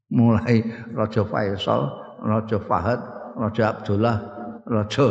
[0.07, 0.63] mulai
[0.95, 2.99] Raja Faisal Raja Fahad,
[3.37, 4.17] Raja Abdullah,
[4.65, 5.07] Raja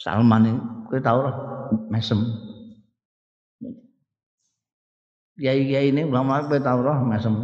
[0.00, 1.32] Salman ini kowe tau ora
[1.92, 2.18] mesem.
[5.36, 7.36] Kiai-kiai ini ulama kowe tau ora mesem.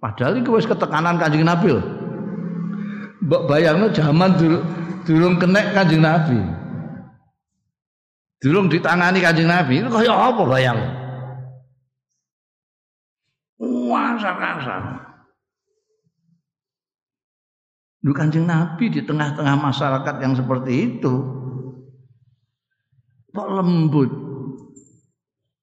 [0.00, 1.82] Padahal itu wis ketekanan Kanjeng Nabi lho.
[3.26, 4.60] Mbok bayangno zaman dulu
[5.04, 6.36] durung kenek Kanjeng Nabi.
[8.40, 10.78] Durung ditangani Kanjeng Nabi, itu kaya apa bayang?
[13.96, 14.82] Kasar-kasar.
[18.06, 21.14] Lu kanjeng Nabi di tengah-tengah masyarakat yang seperti itu.
[23.34, 24.10] Kok lembut.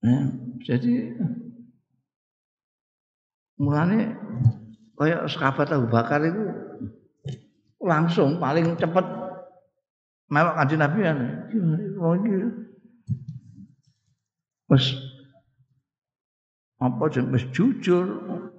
[0.04, 0.19] Ya,
[0.67, 1.15] jadi
[3.56, 4.19] mulanya
[5.00, 6.43] kayak sekabat Abu Bakar itu
[7.80, 9.08] langsung paling cepat
[10.28, 11.13] melok kanjeng Nabi ya.
[14.67, 15.12] Wes
[16.84, 18.06] apa wis jujur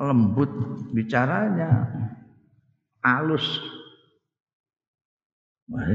[0.01, 0.49] lembut
[0.97, 1.93] bicaranya.
[3.05, 3.45] Halus
[5.65, 5.89] Wah,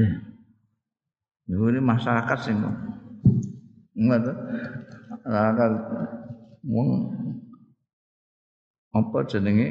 [1.46, 4.30] ini masyarakat sing ngono
[5.14, 5.70] masyarakat
[6.66, 6.88] wong
[8.94, 9.68] apa jenenge?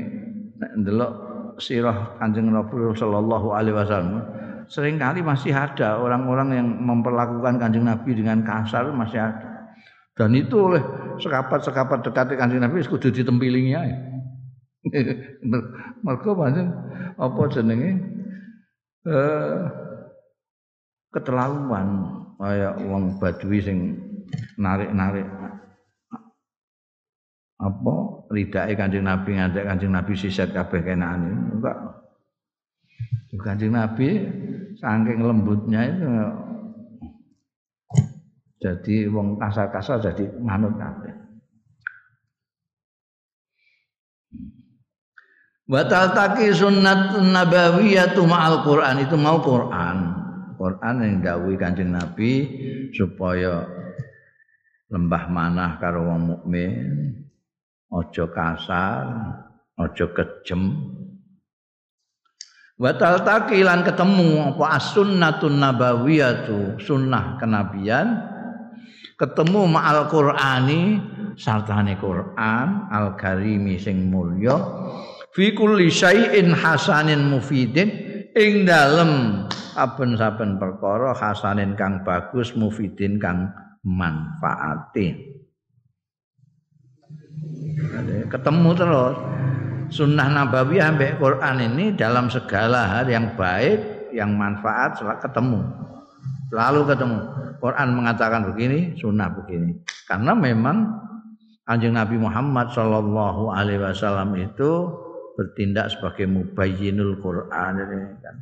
[0.59, 1.11] Nek ndelok
[1.59, 4.23] sirah Kanjeng Rasul sallallahu alaihi wasallam
[4.71, 9.71] sering kali masih ada orang-orang yang memperlakukan Kanjeng Nabi dengan kasar masih ada.
[10.15, 10.83] Dan itu oleh
[11.19, 13.93] sekapat-sekapat dekat kanjeng Nabi kudu ditempilingi ae.
[16.03, 17.91] Mergo apa jenenge?
[19.03, 19.59] Eh
[21.13, 21.87] keterlaluan.
[22.39, 23.99] Kaya wong badui sing
[24.55, 25.27] narik-narik
[27.59, 27.95] apa
[28.31, 31.27] ridake Kanjeng Nabi ngantek Kanjeng Nabi siset kabeh kenane
[31.59, 31.75] enggak.
[33.43, 34.23] Kanjeng Nabi
[34.79, 36.07] saking lembutnya itu
[38.59, 41.15] jadi wong kasar-kasar jadi manut kabeh.
[45.69, 49.97] Batal taki sunnat nabawiyatu ma'al Quran itu mau Quran.
[50.59, 52.31] Quran yang dawuhi Kanjeng Nabi
[52.91, 53.63] supaya
[54.91, 56.75] lembah manah karo wong mukmin,
[57.95, 59.05] aja kasar,
[59.77, 60.73] aja kejem.
[62.75, 68.38] Batal taki lan ketemu apa as-sunnatun nabawiyatu, sunnah kenabian
[69.19, 70.81] ketemu ma'al Qur'ani
[71.35, 74.55] sartane Quran al-karimi sing mulya
[75.35, 77.91] fi kulli syai'in hasanin mufidin
[78.31, 79.43] ing dalem
[79.75, 83.51] saben-saben perkara hasanin kang bagus mufidin kang
[83.83, 85.19] manfaatin
[88.31, 89.15] ketemu terus.
[89.89, 95.59] Sunnah nabawiyah ambek Quran ini dalam segala hal yang baik yang manfaat selalu ketemu.
[96.53, 97.19] Selalu ketemu
[97.59, 101.07] Quran mengatakan begini sunnah begini karena memang
[101.69, 104.89] Anjing Nabi Muhammad Shallallahu Alaihi Wasallam itu
[105.37, 108.35] bertindak sebagai mubayyinul Quran ini kan.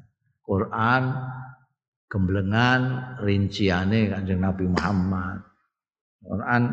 [0.47, 1.01] Quran
[2.07, 2.81] gemblengan
[3.19, 5.43] rinciane Kanjeng Nabi Muhammad.
[6.23, 6.63] Quran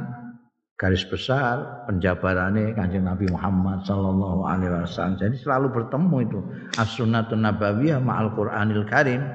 [0.79, 5.19] garis besar penjabarannya Kanjeng Nabi Muhammad sallallahu alaihi wasallam.
[5.19, 6.39] Jadi selalu bertemu itu
[6.79, 9.27] as-sunnatun nabawiyah ma'al Qur'anil Karim.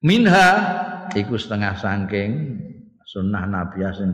[0.00, 0.48] Minha
[1.12, 2.56] iku setengah sangking
[3.04, 4.12] sunnah Nabi sing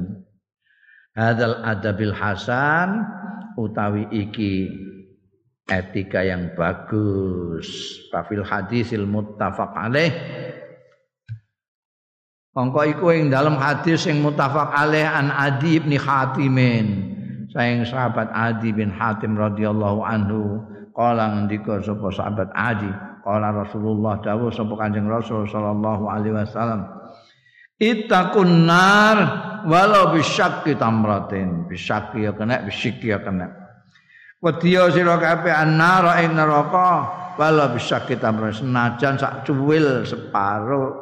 [1.14, 3.06] hadal adabil hasan
[3.54, 4.66] utawi iki
[5.70, 7.66] etika yang bagus.
[8.10, 10.10] Fafil hadisil muttafaq alaih.
[12.50, 16.86] Mongko iku ing dalam hadis yang muttafaq alaih an Adi bin Hatimin
[17.54, 20.66] sayang sahabat Adi bin Hatim radhiyallahu anhu.
[20.90, 22.90] Kala ngendika sapa sahabat Adi
[23.22, 26.88] kala Rasulullah dawuh sapa Kanjeng Rasul sallallahu alaihi wasallam
[27.80, 29.18] Itakun nar
[29.64, 33.60] walau bisyakki tamratin bisyakki ya kena bisyikki ya kena
[34.40, 40.96] Wadiya sira kabeh annara ing neraka wala bisa kita senajan sak cuwil separo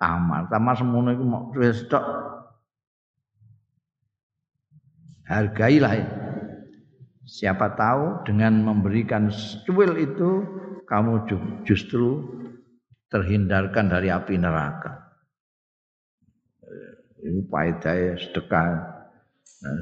[0.00, 0.48] tamar.
[0.48, 2.04] Tamar semono iku mok cuwil tok.
[5.28, 6.24] Hargailah
[7.24, 9.32] Siapa tahu dengan memberikan
[9.64, 10.44] cuwil itu
[10.84, 11.28] kamu
[11.64, 12.22] justru
[13.08, 15.04] terhindarkan dari api neraka.
[17.24, 18.68] Ini faedah sedekah.
[19.64, 19.80] Nah,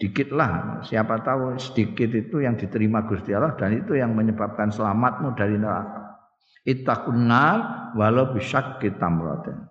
[0.00, 5.60] sedikitlah siapa tahu sedikit itu yang diterima Gusti Allah dan itu yang menyebabkan selamatmu dari
[5.60, 6.16] neraka
[6.64, 9.68] ittaqun nar walau bisyakki tamratin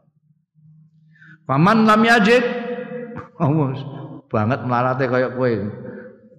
[1.50, 2.46] paman lam yajid
[3.42, 3.74] oh,
[4.30, 5.50] banget melarate kaya kowe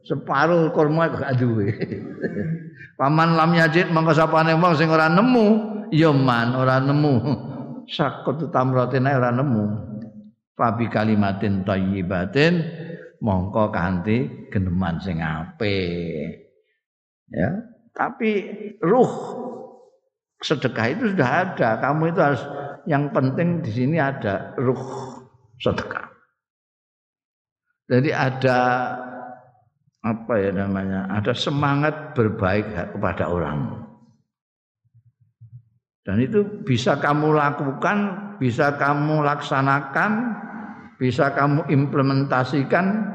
[0.06, 1.74] separuh kurma gak duwe
[2.96, 5.46] paman lam yajid mangko sapane wong sing ora nemu
[5.90, 7.14] ya man ora nemu
[7.94, 9.64] sakut tamratin ora nemu
[10.54, 12.60] fabi kalimatin thayyibatin
[13.20, 16.48] mongko kanthi geneman sing apik.
[17.30, 17.62] Ya,
[17.94, 18.50] tapi
[18.82, 19.12] ruh
[20.42, 21.78] sedekah itu sudah ada.
[21.78, 22.42] Kamu itu harus
[22.88, 24.82] yang penting di sini ada ruh
[25.62, 26.10] sedekah.
[27.86, 28.58] Jadi ada
[30.00, 31.08] apa ya namanya?
[31.12, 33.84] Ada semangat berbaik kepada orang.
[36.00, 37.98] Dan itu bisa kamu lakukan,
[38.40, 40.40] bisa kamu laksanakan
[41.00, 43.08] bisa kamu implementasikan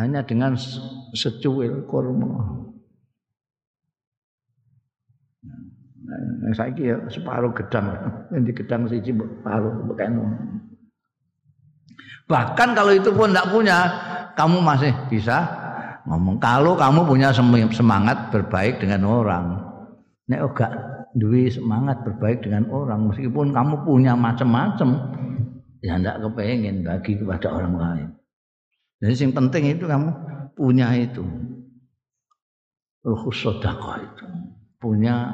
[0.00, 0.56] hanya dengan
[1.12, 2.64] secuil kurma.
[6.04, 7.92] Nah, saya ya separuh gedang,
[8.32, 10.12] di gedang siji separuh beken.
[12.24, 13.78] Bahkan kalau itu pun tidak punya,
[14.32, 15.44] kamu masih bisa
[16.08, 16.40] ngomong.
[16.40, 17.28] Kalau kamu punya
[17.72, 19.60] semangat berbaik dengan orang,
[20.28, 20.72] nek enggak
[21.14, 25.14] duwe semangat berbaik dengan orang meskipun kamu punya macam-macam
[25.78, 28.08] ya ndak kepengen bagi kepada orang lain.
[28.98, 30.10] Jadi yang penting itu kamu
[30.58, 31.22] punya itu
[33.04, 34.26] ruh sedekah itu
[34.80, 35.28] punya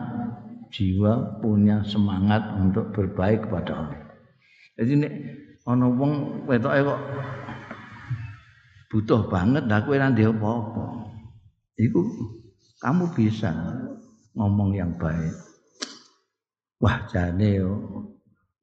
[0.75, 4.05] jiwa punya semangat untuk berbaik kepada orang.
[4.75, 5.13] Jadi nek
[5.71, 7.01] ana wong wetoke kok
[8.91, 10.85] butuh banget dah kowe nanti apa-apa.
[11.79, 12.01] Iku
[12.83, 13.55] kamu bisa
[14.35, 15.31] ngomong yang baik.
[16.83, 17.63] Wah jane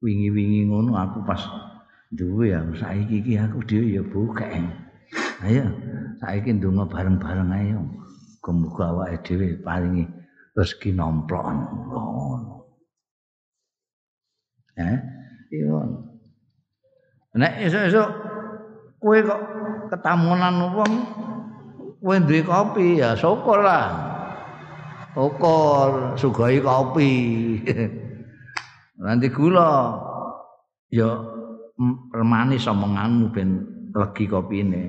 [0.04, 1.40] wingi-wingi ngono aku pas
[2.12, 4.68] duwe ya saiki iki aku dhewe ya bukeng.
[5.40, 5.64] Ayo
[6.20, 7.80] saiki ndonga bareng-bareng ayo.
[8.48, 10.08] Muga awake dhewe paringi
[10.56, 12.64] rezeki nomplok ngono.
[14.78, 14.96] Eh,
[15.52, 16.07] iya.
[17.38, 18.10] Nek esuk-esuk
[18.98, 19.42] kowe kok
[19.94, 20.92] ketamunan wong
[22.02, 23.94] kowe duwe kopi ya syukur lah.
[25.14, 27.12] Syukur sugoi kopi.
[29.06, 29.94] Nanti gula
[30.90, 31.14] ya
[32.10, 33.62] permanis omonganmu ben
[33.94, 34.82] legi kopine.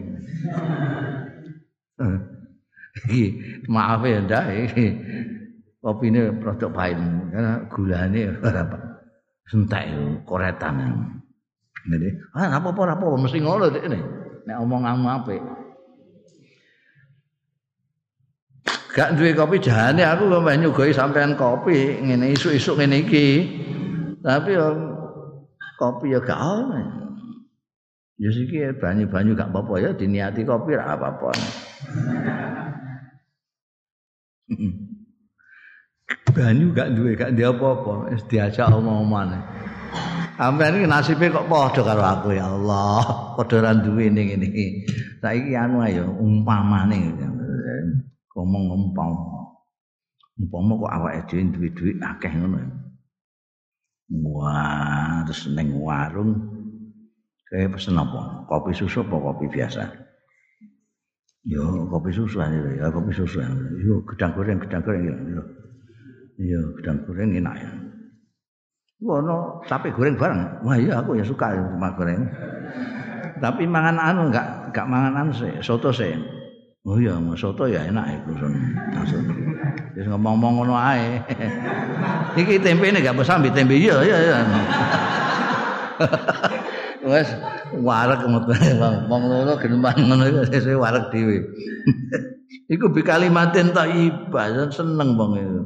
[3.69, 4.87] maaf ya ndak iki
[5.85, 6.97] kopine produk pahit
[7.29, 8.65] karena gulane ora
[9.45, 9.85] sentek
[10.25, 10.75] koretan.
[11.87, 13.99] Jadi, ah apa-apa apa mesti ngono dek ini.
[14.49, 15.41] Nek omonganmu apik.
[18.89, 23.27] Gak duwe kopi jane aku kok nyugoi sampean kopi ngene isuk-isuk ngene iki.
[24.19, 24.67] Tapi yo
[25.79, 26.79] kopi ya gak ono.
[28.19, 31.31] Ya siki banyu-banyu gak apa-apa ya diniati kopi ra apa-apa.
[36.33, 39.39] banyu gak duwe gak dia apa-apa wis diajak omong-omongan.
[40.39, 43.03] Sampeyan iki nasibe kok padha karo aku ya Allah,
[43.35, 44.67] padha ra duwe ning ngene iki.
[45.19, 47.11] Saiki anu ayo umpamane
[48.31, 49.51] ngomong umpama.
[50.39, 52.59] Umpama kok awake dhewe duwe dhuwit akeh ngono.
[54.09, 56.31] Wah, terus ning warung
[57.51, 58.47] kayak pesen apa?
[58.47, 59.91] Kopi susu apa kopi biasa?
[61.43, 63.43] Yo kopi susu aja ya, kopi susu.
[63.83, 65.43] Yo gedang goreng, gedang goreng ya.
[66.39, 67.69] Iya, gedang goreng enak ya.
[68.99, 70.59] Wono sapi goreng bareng.
[70.67, 72.27] Wah iya aku ya suka sama goreng.
[73.39, 76.11] Tapi mangan anu enggak enggak mangan anu sih, soto sih.
[76.83, 78.53] Oh iya, mau soto ya enak itu son.
[79.95, 81.19] Wis ngomong-ngomong ngono ae.
[82.39, 84.37] Iki tempe ini gak bisa ambil tempe iya iya iya.
[87.09, 87.27] Wes
[87.79, 88.51] wareg metu
[89.07, 91.39] wong ngono geneman ngono sesuk wareg dhewe.
[92.73, 95.61] Iku bi kalimatin thayyibah seneng bang itu.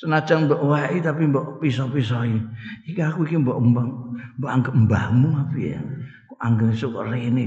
[0.00, 2.40] Senajan mbok wae tapi mbok pisah-pisahi.
[2.88, 5.80] Iki aku iki mbok mbang mbok anggap mbahmu apa ya?
[6.24, 7.44] Kok anggap esuk kok rene.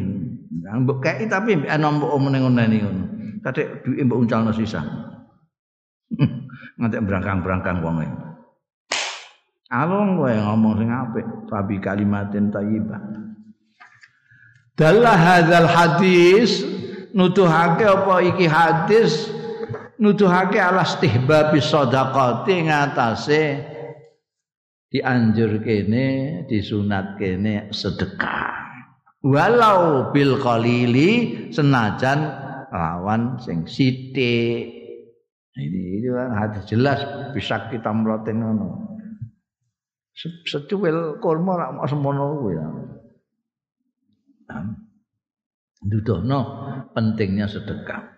[0.62, 3.04] Mbok kei tapi mbok ana mbok omene ngene ngono.
[3.42, 4.86] Kadek duwe mbok uncalno sisa.
[6.78, 8.10] Nganti berangkang-berangkang wong e.
[9.74, 13.02] Alung kowe ngomong sing apik, fabi kalimatin thayyibah.
[14.78, 16.62] Dalah hadzal hadis
[17.18, 19.34] nuduhake apa iki hadis
[20.04, 23.44] nuduhake ala istihbab sedekati ngatasé
[24.92, 26.08] dianjur kene
[26.52, 28.52] disunat kene sedekah.
[29.24, 32.28] Walau bil qalili senajan
[32.68, 34.84] lawan sing sithik.
[35.54, 37.00] Ini itu kan hadis jelas
[37.32, 38.70] bisa kita melaten ngono.
[40.46, 42.68] Secuil kurma rak mau semono kuwi ya.
[45.84, 46.40] Dudono
[46.92, 48.13] pentingnya sedekah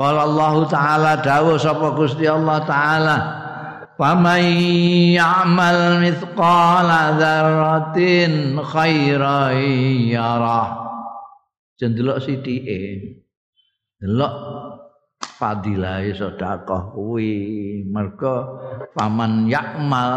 [0.00, 3.16] Qala Allah taala dawuh sapa Gusti Allah taala
[4.00, 4.40] Faman
[5.12, 9.60] ya'mal mithqala dzarratin khairan
[10.08, 10.88] yarah.
[11.76, 12.80] Jendelok sithike.
[14.00, 14.34] Delok
[15.20, 17.84] fadilahe sedekah kuwi.
[17.92, 18.56] Mergo
[18.96, 20.12] faman ya'mal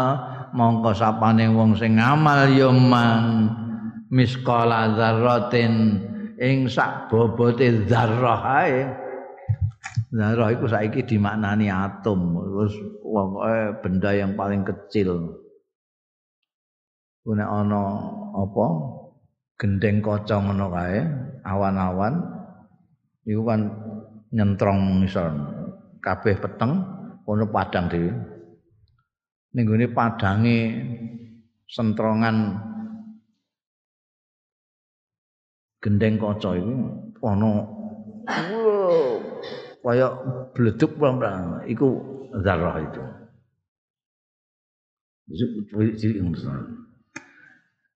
[0.56, 3.52] mongko sapane wong sing ngamal ya man
[4.08, 6.00] misqala dzarratin
[6.40, 9.03] ing sak bobote dzarrah ae.
[10.14, 15.42] Zarah itu saiki dimaknani atom, terus pokoke benda yang paling kecil.
[17.26, 17.82] Kuna ana
[18.30, 18.66] apa?
[19.58, 21.02] Gendeng kocong ngono kae,
[21.42, 22.14] awan-awan
[23.26, 23.60] iku kan
[24.30, 25.34] nyentrong ngisor.
[25.98, 26.78] Kabeh peteng
[27.26, 28.12] ono padang dhewe.
[29.54, 30.58] Ning gone padange
[31.66, 32.54] sentrongan
[35.82, 36.74] gendeng kaca iku
[37.24, 37.50] ana
[39.84, 40.08] kaya
[40.56, 42.00] bleduk pelan iku
[42.40, 43.02] zarah itu.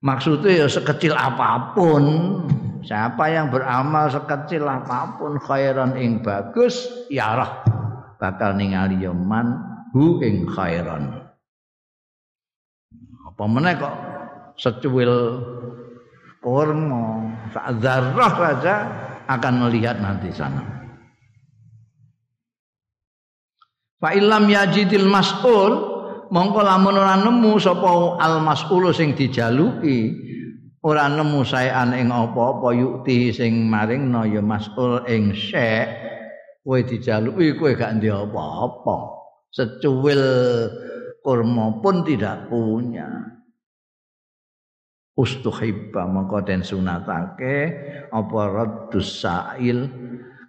[0.05, 2.05] Maksudnya ya sekecil apa pun
[2.89, 7.53] Siapa yang beramal sekecil apa pun khairan ing bagus ya roh
[8.23, 9.59] bakal ningali yaman
[9.91, 11.27] hu ing khairan.
[13.29, 13.95] Apa meneh kok
[14.57, 15.43] secuil
[16.39, 18.75] kurma sak zarah saja
[19.27, 20.78] akan melihat nanti sana.
[23.99, 25.75] Fa ilam yajidil mas'ul
[26.31, 30.15] mongko lamun ora nemu sapa al mas'ul sing dijaluki
[30.87, 35.91] ora nemu saean ing apa-apa yukti sing maringno ya mas'ul ing syek
[36.63, 39.19] kowe dijaluki kowe gak ndek apa-apa.
[39.51, 40.23] Secuil
[41.25, 43.09] kurma pun tidak punya.
[45.19, 47.57] Ustuhibba mongko den sunatake
[48.15, 49.91] apa raddus sa'il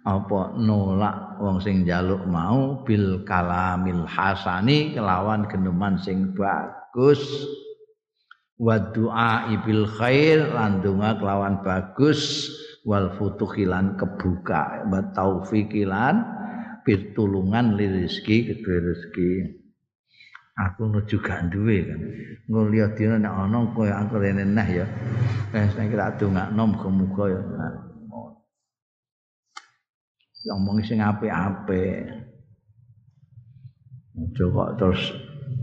[0.00, 7.20] apa nolak wong sing njaluk mau bil kalamil hasani kelawan geneman sing bagus.
[8.60, 12.48] Wa du'a bil khair lan donga kelawan bagus.
[12.80, 16.16] Wal futuhilan kebuka wa taufiqilan
[16.80, 19.30] pitulungan li rezeki kedue rezeki.
[20.56, 22.00] Aku nuju gak duwe kan.
[22.48, 24.88] Nguliya dina nek ana koyo aku rene ya.
[25.52, 27.40] Eh saya kira dongakno muga-muga ya
[30.48, 32.08] ngomong sing apik-apik.
[34.20, 35.02] Aja kok terus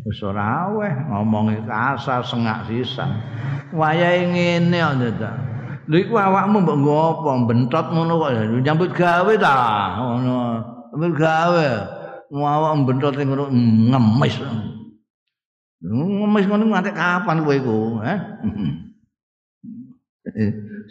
[0.08, 3.10] wis ora aweh ngomongi kasar sengak sisan.
[3.74, 5.32] Wayahe ngene kok ta.
[5.88, 8.32] Lha iku awakmu mbok nggo apa bentot ngono kok
[8.64, 9.56] nyambut gawe ta
[10.00, 10.38] ngono.
[10.94, 11.68] Nyambut gawe.
[12.28, 14.36] Awak bentot ngono ngemis.
[15.78, 17.78] Ngemis ngono nganti kapan kowe iku,
[18.12, 18.20] eh?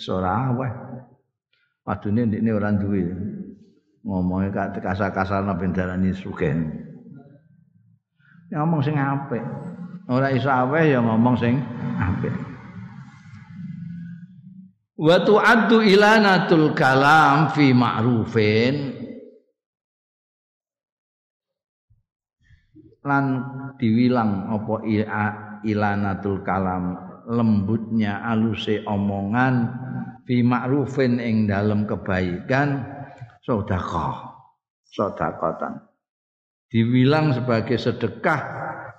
[0.09, 0.71] Ora aweh.
[1.87, 3.03] Padune ndekne ora duwe.
[4.07, 6.55] Ngomongnya kak kasar-kasar nabi darani sugih.
[8.55, 9.43] Ngomong sing apik.
[10.07, 11.59] Ora iso aweh ya ngomong sing
[11.99, 12.31] apik.
[14.97, 18.97] Wa tu'addu ilanatul kalam fi ma'rufin
[23.05, 23.25] lan
[23.77, 24.83] diwilang apa
[25.63, 26.97] ilanatul kalam
[27.29, 29.69] lembutnya aluse omongan
[30.25, 32.96] fi ma'rufin ing dalam kebaikan
[33.47, 34.35] sedekah
[34.91, 35.87] sedekatan
[36.67, 38.41] diwilang sebagai sedekah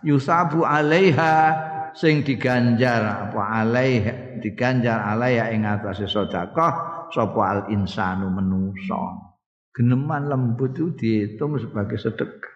[0.07, 9.27] yusabu alaiha sing diganjar apa alaiha diganjar alaiha ing atase sedekah sapa al insanu manusa
[9.77, 12.55] geneman lembut itu dihitung sebagai sedekah.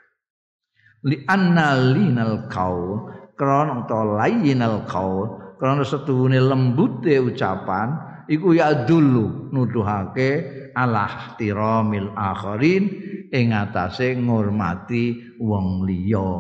[1.06, 9.52] Li anna linal qaul krana ta layyinal qaul krana setuhune lembute ucapan iku ya dulu
[9.52, 12.88] nuduhake ala tiramil akharin
[13.28, 16.32] ing atase ngurmati wong liya.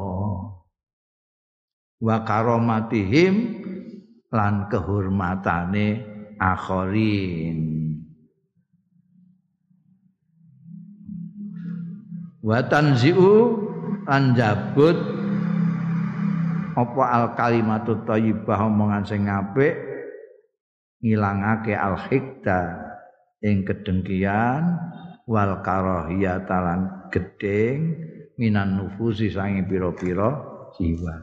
[2.01, 3.35] Wa karomatihim
[4.31, 5.87] lan kehormatane
[6.39, 7.59] akharin.
[12.41, 13.35] Wa tanzi'u
[14.07, 14.97] lan jabut.
[16.71, 19.90] Apa al kalimatut thayyibah omongan sing apik
[21.01, 22.77] ngilangake al hikta
[23.41, 24.77] ing kedengkian
[25.25, 27.97] wal karahiyah talan gedeng
[28.37, 30.29] minan nufusi sange pira-pira
[30.77, 31.15] jiwa.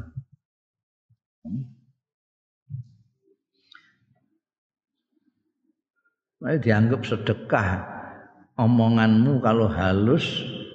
[6.38, 7.82] Nah, dianggap sedekah
[8.54, 10.22] omonganmu kalau halus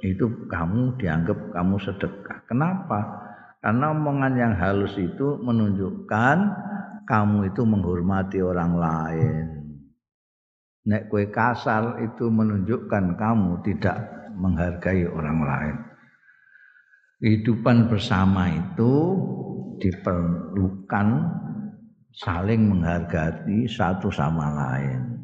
[0.03, 2.43] itu kamu dianggap kamu sedekah.
[2.51, 2.99] Kenapa?
[3.63, 6.37] Karena omongan yang halus itu menunjukkan
[7.03, 9.45] kamu itu menghormati orang lain.
[10.83, 13.97] Nek kue kasar itu menunjukkan kamu tidak
[14.35, 15.75] menghargai orang lain.
[17.23, 19.15] Kehidupan bersama itu
[19.79, 21.07] diperlukan
[22.11, 25.23] saling menghargai satu sama lain.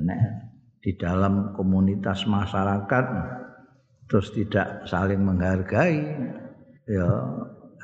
[0.00, 0.20] Nek
[0.80, 3.04] di dalam komunitas masyarakat
[4.08, 5.98] terus tidak saling menghargai,
[6.88, 7.10] ya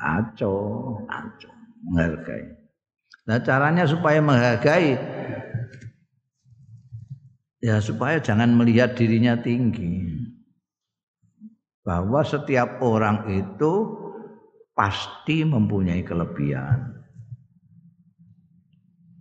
[0.01, 0.55] aco,
[1.05, 1.52] aco
[1.83, 2.55] menghargai.
[3.23, 4.99] Nah caranya supaya menghargai
[7.63, 10.11] ya supaya jangan melihat dirinya tinggi.
[11.83, 13.99] Bahwa setiap orang itu
[14.71, 17.03] pasti mempunyai kelebihan.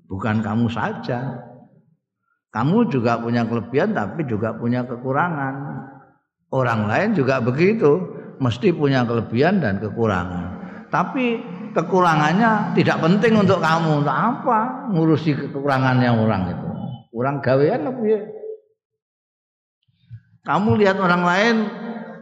[0.06, 1.42] Bukan kamu saja.
[2.52, 5.88] Kamu juga punya kelebihan tapi juga punya kekurangan.
[6.52, 7.96] Orang lain juga begitu,
[8.36, 10.60] mesti punya kelebihan dan kekurangan.
[10.92, 11.40] Tapi
[11.72, 14.04] kekurangannya tidak penting untuk kamu.
[14.04, 16.68] Untuk apa ngurusi kekurangannya orang itu?
[17.12, 18.20] Orang gawean apa ya?
[20.42, 21.56] Kamu lihat orang lain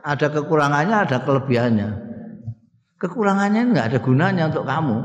[0.03, 1.89] ada kekurangannya, ada kelebihannya.
[3.01, 4.99] Kekurangannya enggak ada gunanya untuk kamu.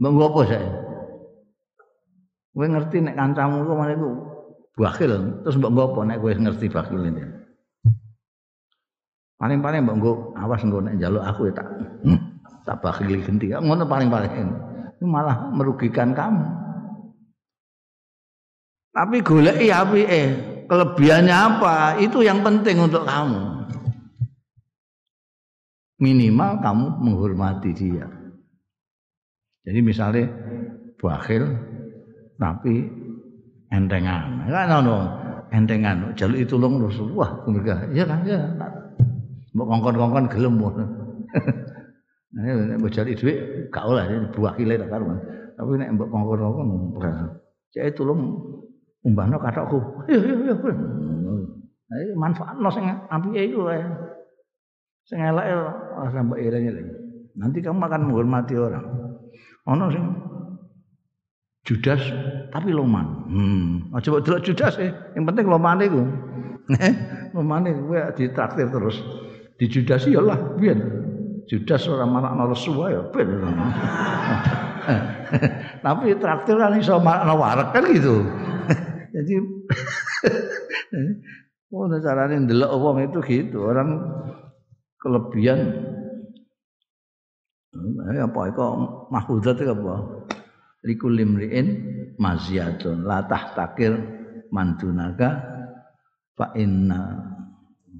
[0.00, 0.70] Apa saya?
[2.50, 4.10] Kowe ngerti nek kancamu ku mana iku
[4.74, 5.12] bakil,
[5.46, 7.22] terus mbok ngopo nek kowe ngerti bakil ini.
[9.38, 11.68] Paling-paling mbok nggo awas nggo nek njaluk aku ya tak
[12.04, 12.29] hmm
[12.70, 14.30] tak bakili genti ngono paling-paling.
[14.94, 16.46] Itu malah merugikan kamu.
[18.94, 20.28] Tapi goleki api eh
[20.70, 21.98] kelebihannya apa?
[21.98, 23.66] Itu yang penting untuk kamu.
[25.98, 28.06] Minimal kamu menghormati dia.
[29.66, 30.30] Jadi misalnya
[31.02, 31.50] bakhil
[32.38, 32.86] tapi
[33.74, 34.46] entengan.
[34.46, 34.98] Kan ono
[35.50, 36.14] entengan.
[36.14, 36.78] Jaluk itu long
[37.50, 38.22] mereka iya kan?
[38.22, 38.46] Ya
[39.58, 40.54] mau kongkon-kongkon gelem
[42.30, 45.18] Nek mbok jali dhuwit gak oleh buah kile tak karo.
[45.58, 47.40] Tapi nek mbok kongkon-kongkon
[47.74, 48.38] cek tulung
[49.02, 50.06] umbahno kathokku.
[50.06, 50.54] Yo yo yo.
[51.90, 53.82] Iki manfaatno sing apike iku wae.
[55.10, 55.54] Sing eleke
[55.98, 56.88] ora sampe eling-eling.
[57.34, 58.86] Nanti kamu akan menghormati orang.
[59.66, 60.04] Ono sing
[61.66, 62.02] Judas
[62.54, 63.06] tapi loman.
[63.26, 64.86] Hmm, aja mbok delok Judas e,
[65.18, 66.02] yang penting lomane iku.
[67.34, 69.02] lomane kuwi ditraktir terus.
[69.58, 70.78] Di Judas ya lah, biyen.
[71.50, 73.26] Judas ora marakno lesu ya ben.
[75.84, 78.22] Tapi traktir kan iso marakno wareg kan gitu.
[79.18, 79.34] Jadi
[81.74, 83.98] oh caranya ndelok wong itu gitu, orang
[85.02, 85.74] kelebihan
[88.14, 88.62] eh, apa itu
[89.10, 89.94] mahfudzat itu apa?
[90.86, 91.66] Likul limriin
[92.14, 93.98] maziyatun la tahtakir
[94.54, 95.34] mandunaga
[96.38, 97.26] fa inna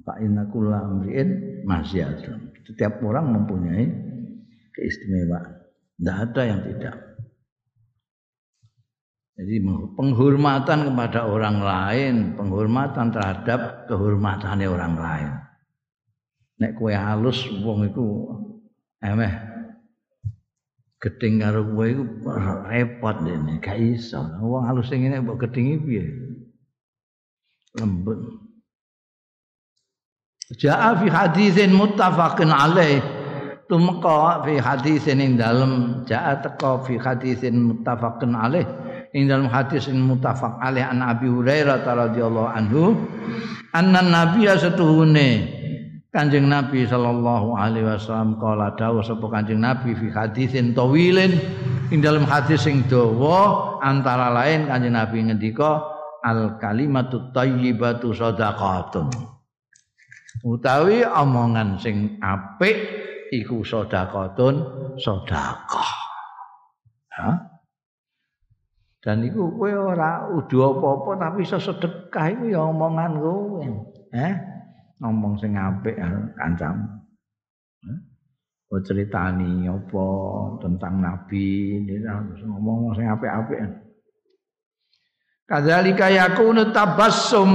[0.07, 0.46] fa inna
[1.66, 2.49] maziyatun.
[2.70, 3.90] Setiap orang mempunyai
[4.78, 5.58] keistimewaan.
[5.98, 6.94] Tidak ada yang tidak.
[9.40, 9.56] Jadi
[9.96, 15.30] penghormatan kepada orang lain, penghormatan terhadap kehormatannya orang lain.
[16.60, 18.36] Nek kue halus wong iku
[19.00, 19.32] emeh
[21.00, 22.04] gedeng karo kowe iku
[22.68, 24.20] repot dene, gak iso.
[24.44, 26.04] Wong halus sing ngene mbok gedhingi piye?
[27.80, 28.20] Lembut.
[30.59, 32.98] Ja'a fi hadisin muttafaqin alaih.
[33.70, 36.03] Tumeka fi hadisin ing dalem.
[36.09, 38.66] Ja'a teka fi hadisin muttafaqin alaih.
[39.11, 42.94] Ing dalam hadis yang mutafak alaih an Abi Hurairah radhiyallahu anhu
[43.74, 45.59] anna nabiyya satuhune
[46.14, 51.42] Kanjeng Nabi sallallahu alaihi wasallam kala dawuh sapa Kanjeng Nabi fi hadisin tawilin
[51.90, 55.82] ing dalam hadis sing dawa antara lain Kanjeng Nabi ngendika
[56.22, 59.11] al kalimatut thayyibatu shadaqatun
[60.47, 62.76] utawi omongan sing apik
[63.31, 64.55] iku sedekahun
[64.99, 65.93] sedekah.
[67.14, 67.31] Ha?
[69.01, 73.64] Dan iku kowe ora udu apa-apa tapi iso sedekah iku ya omongan kowe.
[74.12, 74.33] Eh?
[75.01, 75.97] Ngomong sing apik
[76.37, 76.85] kancamu.
[77.89, 77.99] Eh?
[78.70, 80.07] Oh ceritani apa
[80.62, 82.07] tentang nabi ini
[82.47, 83.59] ngomong sing apik-apik.
[85.51, 87.51] Kadzalika yakunu tabassum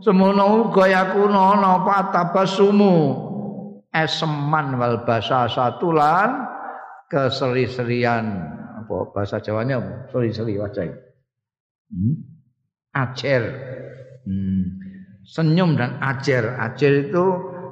[0.00, 2.94] semono uga yakunu ana apa tabassumu
[3.92, 6.48] eseman wal basa satulan
[7.10, 8.26] keseri-serian
[8.90, 10.08] apa bahasa Jawanya?
[10.10, 10.90] Seri-seri wajah.
[11.94, 12.14] Hmm?
[12.90, 13.42] Acer.
[14.26, 14.82] Hmm.
[15.22, 16.58] Senyum dan acer.
[16.58, 17.24] Acer itu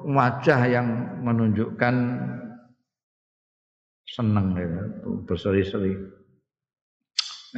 [0.06, 0.86] wajah yang
[1.26, 1.94] menunjukkan
[4.06, 4.66] seneng ya,
[5.26, 5.96] berseri-seri.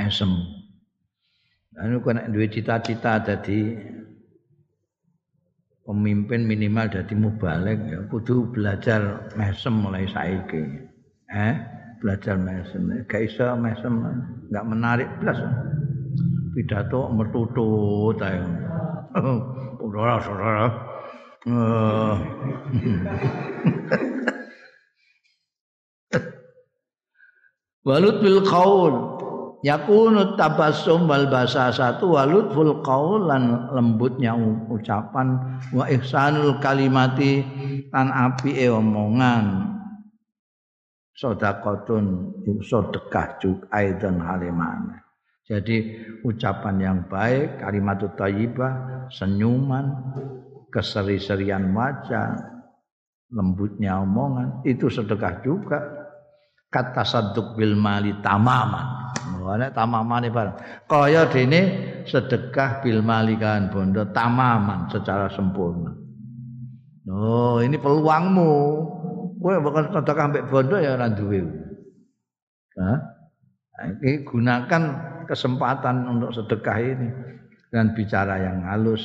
[0.00, 0.30] Mesem.
[1.76, 3.76] Anu kena duwe cita-cita jadi
[5.90, 10.86] pemimpin minimal jadi mubalik ya kudu belajar mesem mulai saiki.
[11.34, 11.54] Eh?
[12.00, 13.04] belajar mesem.
[13.04, 14.00] Gak iso mesem
[14.48, 15.36] gak menarik plus
[16.56, 18.40] pidato mertutut ayo
[19.84, 20.16] saudara.
[20.24, 20.64] Saudara
[27.80, 29.19] walut bil qaul
[29.60, 34.36] yakunu tabassum wal satu walut ful qaul lan lembutnya
[34.68, 37.44] ucapan wa ihsanul kalimati
[37.92, 39.70] lan api omongan
[41.20, 42.32] sodakotun
[42.64, 45.04] sodekah juga aidan halimana.
[45.44, 50.14] Jadi ucapan yang baik, kalimat thayyibah, senyuman,
[50.70, 52.38] keseri-serian wajah,
[53.34, 55.78] lembutnya omongan itu sedekah juga.
[56.70, 58.99] Kata saduk bil mali tamaman.
[59.30, 60.56] Mulane tamaman barang.
[60.90, 61.60] Kaya dene
[62.06, 65.94] sedekah bil mali kan bondo tamaman secara sempurna.
[67.10, 68.52] Oh, ini peluangmu.
[69.40, 71.40] Kowe bakal sedekah ambek bondo ya ora duwe.
[72.76, 72.98] Hah?
[73.80, 74.82] Ini gunakan
[75.24, 77.08] kesempatan untuk sedekah ini
[77.72, 79.02] dengan bicara yang halus.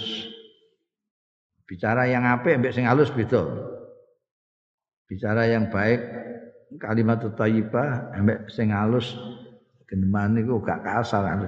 [1.66, 3.42] Bicara yang apik ambek sing halus beda.
[5.08, 6.02] Bicara yang baik
[6.82, 9.16] kalimat thayyibah ambek sing halus
[9.86, 11.40] geneman niku gak kasar kan.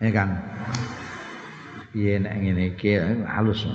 [0.00, 0.28] Ya kan.
[1.90, 3.66] Piye nek ngene iki halus.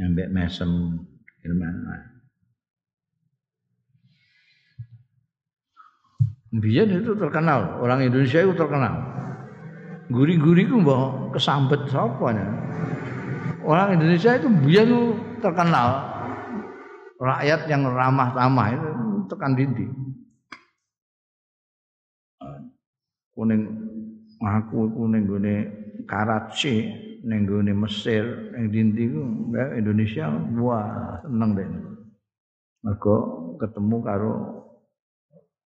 [0.00, 0.96] ambek mesem
[1.44, 1.76] ilman
[6.50, 9.06] Biyen itu terkenal, orang Indonesia itu terkenal.
[10.10, 12.34] Guri-guri itu mbah kesambet sapa.
[13.62, 16.10] Orang Indonesia itu biyen terkenal
[17.22, 18.90] rakyat yang ramah tamah itu
[19.30, 19.86] tekan dindi.
[23.30, 23.62] Kuning
[24.42, 25.54] aku kuning gone
[26.10, 26.90] Karachi
[27.22, 29.22] ning gone Mesir, ning dindi ku
[29.78, 30.26] Indonesia
[30.58, 31.68] wah seneng deh.
[32.82, 33.16] Mergo
[33.60, 34.32] ketemu karo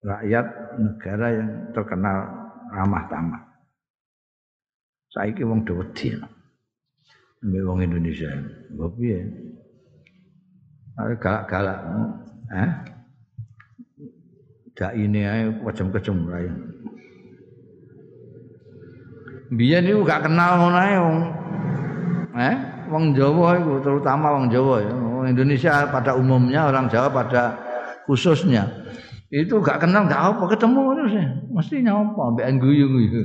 [0.04, 0.46] rakyat
[0.76, 2.18] negara yang terkenal
[2.74, 3.42] ramah tamah.
[5.14, 6.18] Saiki wong wedi.
[7.44, 8.28] Mbek wong Indonesia.
[8.74, 9.20] Mbok piye?
[10.98, 11.80] Are galak-galak.
[12.50, 12.70] Eh?
[14.74, 16.50] Dak ini ae kecem-kecem rae.
[19.54, 21.18] Biyen niku gak kenal ngono ae wong.
[22.34, 22.56] Eh
[22.90, 24.90] wong Jawa itu terutama wong Jawa ya.
[24.90, 27.54] Wong Indonesia pada umumnya orang Jawa pada
[28.10, 28.66] khususnya.
[29.30, 31.26] Itu gak kenal gak apa ketemu terus ya.
[31.54, 33.22] Mesti nyapa mbek guyu guyu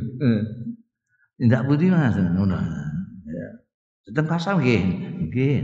[1.42, 2.14] tidak budi mas?
[2.14, 2.62] Ngono.
[3.26, 3.48] Ya.
[4.06, 4.82] Sedang pasal nggih.
[5.32, 5.58] Nggih.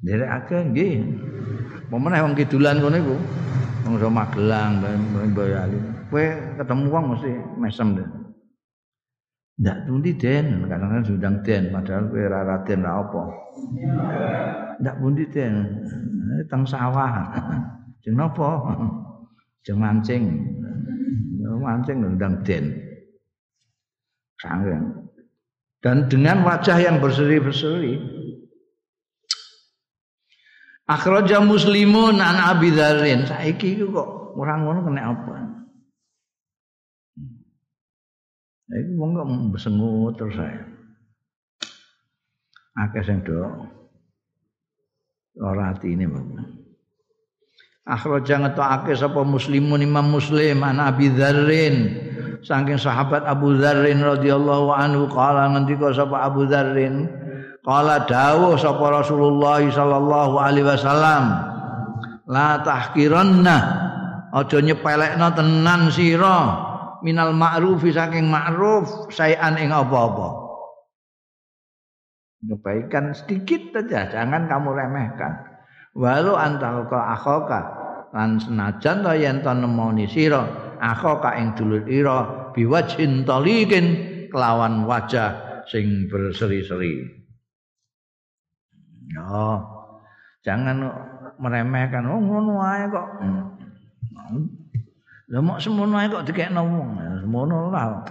[0.00, 0.94] Derek akeh nggih.
[1.92, 3.16] Pemenang wong kidulan ngono iku.
[3.84, 4.84] Wong Magelang,
[5.32, 5.78] Boyolali.
[6.10, 6.24] Kowe
[6.58, 8.08] ketemu wong mesti mesem deh.
[9.60, 13.22] Ndak tundi den, kadang-kadang sundang den, padahal kowe ora raden ra apa.
[14.80, 15.52] Ndak pundi den,
[16.36, 17.12] eh, teng sawah.
[18.00, 18.48] Jeng napa?
[19.64, 20.24] Jeng mancing.
[21.60, 22.72] Mancing ndang den.
[24.40, 25.12] Sangen.
[25.84, 28.19] Dan dengan wajah yang berseri-berseri.
[30.90, 33.22] Akhraja muslimun an Abi Dzarrin.
[33.30, 35.34] Saiki iku kok ora ngono kena apa?
[38.74, 40.66] Iku wong kok besengut terus saya.
[42.74, 43.38] Akeh sing do
[45.38, 46.58] ora atine Bapak.
[47.86, 51.76] Akhraja ngetokake sapa muslimun Imam Muslim an Abi Dzarrin
[52.42, 57.19] saking sahabat Abu Dzarrin radhiyallahu anhu qala ngendika sapa Abu Dzarrin
[57.60, 61.24] qala dawuh sapa Rasulullah sallallahu alaihi wasallam
[62.30, 63.56] la tahkiranna
[64.30, 66.38] aja nyepelekno tenan sira
[67.02, 70.48] minal ma'rufi saking ma'ruf sayan ing apa-apa.
[72.40, 75.44] Kebaikan sedikit saja, jangan kamu remehkan.
[75.92, 77.60] Walau antal ka akhoka
[78.16, 80.48] lan senajan to yen to nemoni sira
[80.80, 83.86] akhoka ing dulur ira biwajhin talikin
[84.32, 87.19] kelawan wajah sing berseri-seri.
[89.08, 89.64] Ya,
[90.44, 90.76] jangan
[91.40, 93.08] meremehkan oh ngono ae kok.
[95.30, 96.90] Lah mok semono ae kok dikekno wong.
[97.24, 98.04] Semono lah.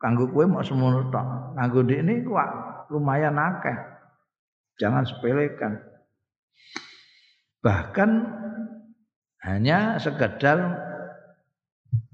[0.00, 1.26] Kanggo kowe mok semono tok.
[1.58, 2.32] Kanggo ndekne ku
[2.96, 3.76] lumayan akeh.
[4.80, 5.76] Jangan sepelekan.
[7.60, 8.10] Bahkan
[9.44, 10.56] hanya sekedar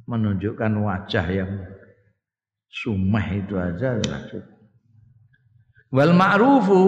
[0.07, 1.53] menunjukkan wajah yang
[2.71, 3.99] sumeh itu aja
[5.95, 6.83] Wal ma'rufu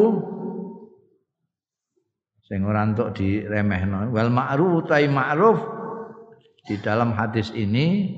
[2.48, 4.08] sing ora entuk diremehno.
[4.08, 5.60] Wal ma'ruf tai ma'ruf.
[6.64, 8.08] Di dalam hadis ini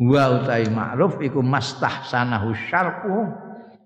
[0.00, 3.16] wa utai ma'ruf iku mastahsanahu syarqu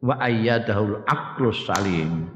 [0.02, 2.26] wa ayyadahu aqlus salim.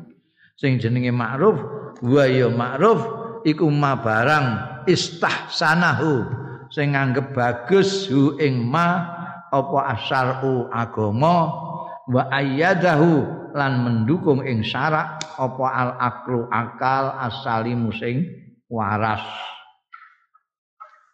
[0.55, 1.59] Sing jenenge ma'ruf
[2.03, 3.01] wa ya ma'ruf
[3.43, 4.47] iku ma barang
[4.87, 6.43] istahsanahu.
[6.71, 9.19] Sing nganggep bagus hu ing ma
[9.53, 11.71] apa asyar'u agama
[12.11, 13.13] wa ayyadahu
[13.55, 18.27] lan mendukung ing syarak apa al aqlu akal asalimu sing
[18.67, 19.23] waras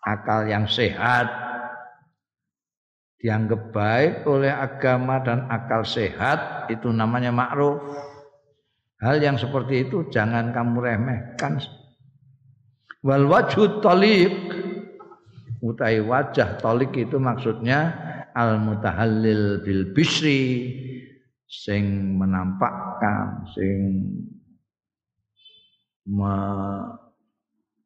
[0.07, 1.49] akal yang sehat
[3.19, 7.83] dianggap baik oleh agama dan akal sehat itu namanya ma'ruf.
[8.99, 11.63] Hal yang seperti itu jangan kamu remehkan.
[13.03, 14.35] Wal wajhu taliq
[15.63, 17.95] utai wajah talik itu maksudnya
[18.39, 20.71] al mutahallil bil bisri
[21.51, 24.07] sing menampakkan sing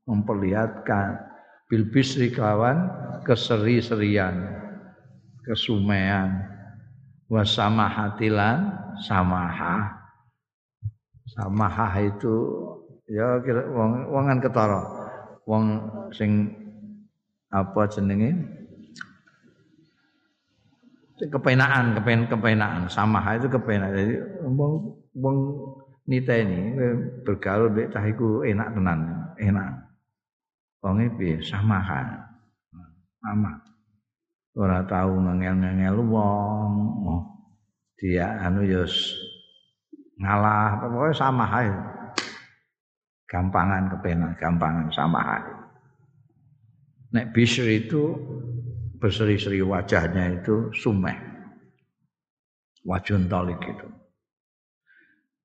[0.05, 1.09] memperlihatkan
[1.73, 2.93] bil bisri kawan
[3.25, 4.45] keseri-serian
[5.49, 6.45] kesumean
[7.33, 8.77] wasamahatilan
[9.09, 10.05] samaha.
[11.33, 12.35] Samaha itu
[13.09, 14.85] ya kira wong wongan ketara.
[15.49, 15.65] Wong
[16.13, 16.53] sing
[17.49, 18.62] apa jenenge
[21.29, 22.89] kepenaan kepen kepenaan.
[22.91, 24.15] Samaha itu kepenaan jadi
[24.47, 24.73] wong
[25.19, 25.37] wong
[26.09, 26.75] niteni
[27.23, 29.01] bergaul mbek cah iku enak tenan
[29.39, 29.71] enak.
[30.83, 31.39] Wonge piye?
[31.43, 32.19] Samahan
[33.23, 33.53] sama.
[34.53, 36.71] Ora tahu ngengel-ngengel wong.
[37.07, 37.23] Oh,
[37.95, 38.83] dia anu ya
[40.19, 40.83] ngalah.
[40.83, 41.73] Pokoknya sama ae
[43.33, 45.63] gampangan kepenak gampangan sama ae
[47.13, 48.17] nek bisr itu
[49.03, 51.19] berseri-seri wajahnya itu sumeh.
[52.87, 53.89] Wajun tolik itu.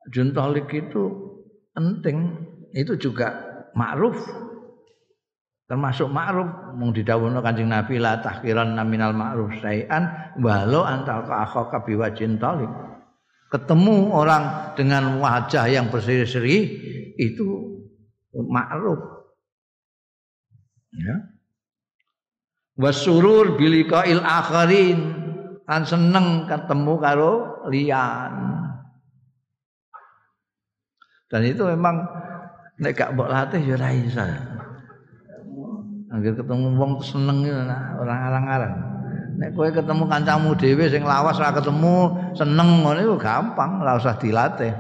[0.06, 1.04] Wajun tolik itu
[1.74, 2.38] penting
[2.78, 3.34] itu juga
[3.74, 4.18] ma'ruf.
[5.66, 10.06] Termasuk ma'ruf mung didhawuhna Kanjeng Nabi la tahkiran naminal ma'ruf sayan
[10.38, 12.70] walau antal ka akhaka biwajin talib
[13.48, 16.58] ketemu orang dengan wajah yang berseri-seri
[17.18, 17.74] itu
[18.38, 19.02] ma'ruf.
[20.94, 21.37] Ya
[22.78, 25.18] wasurur bilikail akharin
[25.66, 27.34] kan seneng ketemu karo
[27.68, 28.34] lian
[31.28, 32.08] dan itu memang
[32.80, 34.24] nek gak mbok latih ya ora iso
[36.08, 37.44] Angger ketemu wong seneng
[38.00, 38.76] orang arang-arang.
[39.38, 44.16] Nek kowe ketemu kancamu dhewe sing lawas ora ketemu seneng ngono iku gampang, ora usah
[44.16, 44.72] dilatih.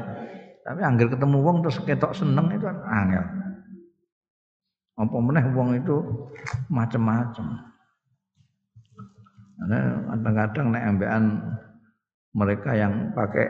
[0.63, 3.23] Tapi angger ketemu wong terus ketok seneng itu angel.
[4.97, 5.95] Apa meneh wong itu
[6.71, 7.75] macam-macam.
[9.57, 11.23] Kadang-kadang nek ambekan
[12.37, 13.49] mereka yang pakai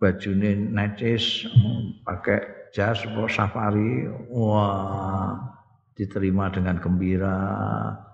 [0.00, 0.30] baju
[0.72, 1.46] necis,
[2.02, 5.36] pakai jas atau safari, wah
[5.92, 7.38] diterima dengan gembira,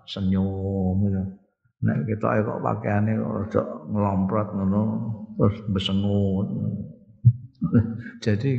[0.05, 1.23] senyum gitu.
[1.79, 4.83] Nek kita kok pakaiane rada ngelomprot ngono
[5.39, 6.47] terus besengut.
[8.25, 8.59] Jadi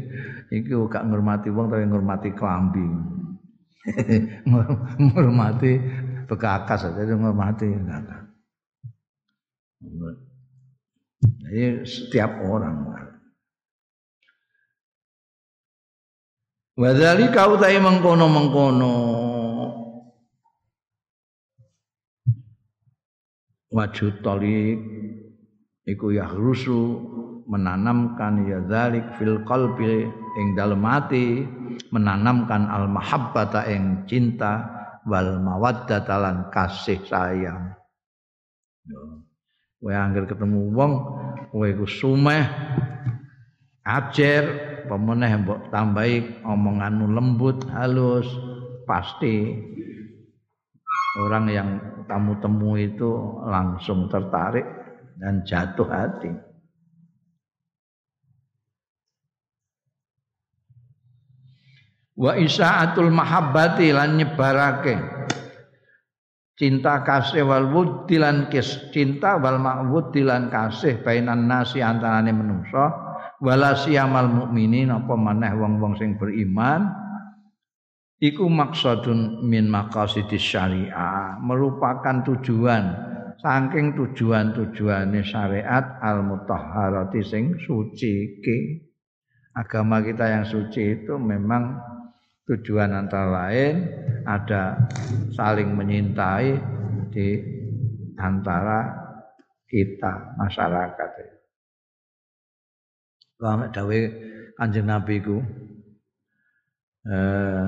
[0.56, 2.88] iki gak ngurmati wong tapi ngurmati klambi.
[5.04, 5.72] ngurmati
[6.30, 8.29] bekakas jadi ngurmati enggak.
[9.80, 12.90] Jadi setiap orang.
[16.80, 18.96] Wadali kau tai mengkono mengkono.
[23.70, 24.80] Wajud tolik
[25.84, 26.80] iku yahrusu
[27.52, 30.08] menanamkan ya dalik fil qalbi
[30.40, 31.44] ing dalem hati
[31.92, 34.64] menanamkan al mahabbata ing cinta
[35.04, 37.76] wal mawaddata lan kasih sayang.
[39.80, 40.94] Kowe angger ketemu wong,
[41.56, 42.44] kowe iku sumeh
[43.88, 44.44] ajer
[44.92, 48.28] pemeneh mbok tambahi omonganmu lembut, halus,
[48.84, 49.56] pasti
[51.24, 51.70] orang yang
[52.12, 53.12] kamu temui itu
[53.48, 54.68] langsung tertarik
[55.16, 56.32] dan jatuh hati.
[62.20, 65.00] Wa isa'atul mahabbati lan nyebarake
[66.60, 68.92] cinta kasih wal wudilan kis.
[68.92, 73.08] Cinta wal ma'wudilan kasih bainan nasi antarane menungso.
[73.40, 76.92] Wala siyamal mukminin apa maneh wong-wong sing beriman.
[78.20, 83.08] Iku maksudun min maqasidis syariah merupakan tujuan.
[83.40, 88.58] Saking tujuan-tujuane syariat al mutahharati sing suci ke
[89.56, 91.80] agama kita yang suci itu memang
[92.50, 93.86] tujuan antara lain
[94.26, 94.90] ada
[95.38, 96.58] saling menyintai
[97.14, 97.38] di
[98.18, 98.90] antara
[99.70, 101.10] kita masyarakat.
[103.40, 104.00] Lama dawe
[104.58, 105.38] kanjeng Nabi ku
[107.06, 107.66] eh,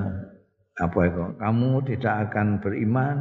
[0.76, 1.24] apa itu?
[1.38, 3.16] Kamu tidak akan beriman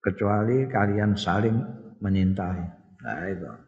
[0.00, 1.54] kecuali kalian saling
[2.00, 2.64] menyintai.
[3.04, 3.65] Nah itu.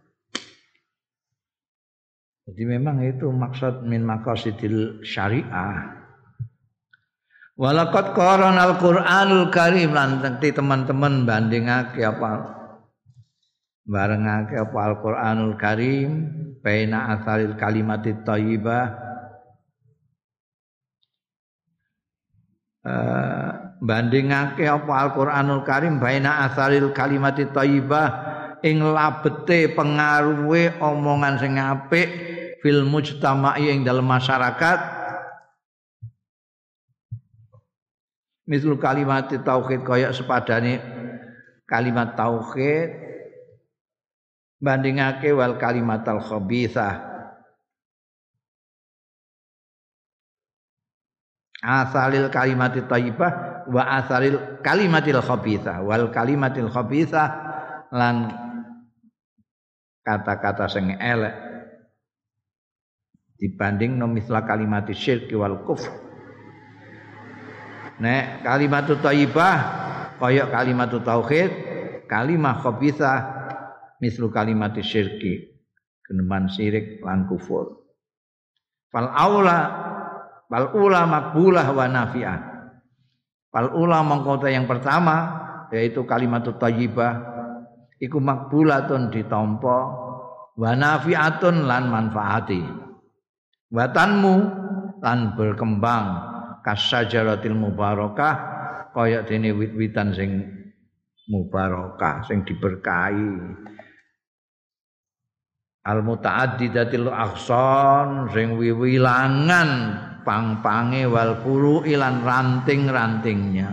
[2.49, 6.01] Jadi memang itu maksud min maqasidil syariah.
[7.61, 12.57] Walakot koron Al-Qur'anul Karim lan teman-teman bandingake apa
[13.85, 16.11] barengake apa Al-Qur'anul Karim
[16.65, 18.97] baina asalil kalimatit thayyibah
[22.87, 23.49] uh,
[23.83, 28.09] bandingake apa Al-Qur'anul Karim baina asalil kalimatit thayyibah
[28.63, 34.79] ing labete pengaruhe omongan sing apik fil mujtama'i yang dalam masyarakat.
[38.49, 40.81] Misal kalimat tauhid kaya sepadane
[41.69, 43.07] kalimat tauhid.
[44.59, 47.07] Bandingake wal kalimat al khabithah.
[51.59, 55.79] Asalil kalimat thayyibah wa asalil kalimatil khabithah.
[55.87, 57.29] Wal kalimatil khabithah
[57.95, 58.35] lan
[60.03, 61.48] kata-kata sing elek
[63.39, 65.89] dibanding nomisla kalimat syirki wal kufr.
[67.99, 69.57] Nek kalimat thayyibah
[70.19, 71.51] kaya kalimat tauhid
[72.11, 73.19] kalimah khabithah
[74.03, 75.55] mislu kalimat syirki.
[76.03, 77.85] Geneman syirik lan kufur.
[78.89, 79.59] Fal aula
[80.49, 82.41] fal ula makbulah wa nafi'ah.
[83.53, 87.13] Fal ula mengkota yang pertama yaitu kalimat thayyibah
[88.01, 89.79] iku makbulatun ditampa
[90.57, 92.88] wa nafi'atun lan manfaati
[93.69, 94.37] watanmu
[94.99, 96.07] lan berkembang
[96.65, 98.35] kasajaratil mubarakah
[98.93, 100.31] kaya dene wit-witan sing
[101.29, 103.31] mubarakah sing diberkahi.
[105.89, 109.71] Al mutaaddidatil ahsan sing wiwilangan
[110.27, 113.73] pang-pange wal furu ilan ranting-rantingnya.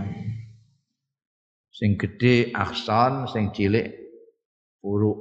[1.76, 3.92] Sing gede ahsan sing cilik
[4.80, 5.12] furu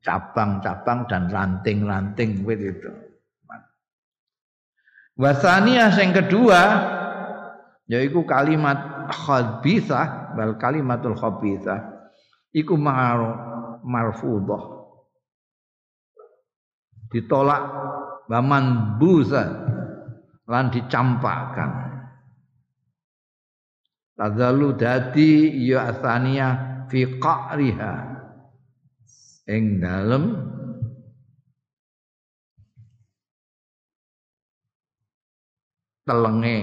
[0.00, 3.05] cabang-cabang dan ranting-ranting wit itu
[5.16, 6.60] Wasania yang kedua
[7.88, 12.12] yaitu kalimat khabithah wal kalimatul khabithah
[12.52, 13.20] iku mar
[13.80, 14.76] marfudhah
[17.10, 17.62] ditolak
[18.26, 19.44] baman buza
[20.46, 21.70] lan dicampakkan.
[24.16, 26.48] Tazalu dadi ya asania
[26.88, 27.94] fi qa'riha.
[29.46, 30.24] Ing dalem
[36.06, 36.56] telenge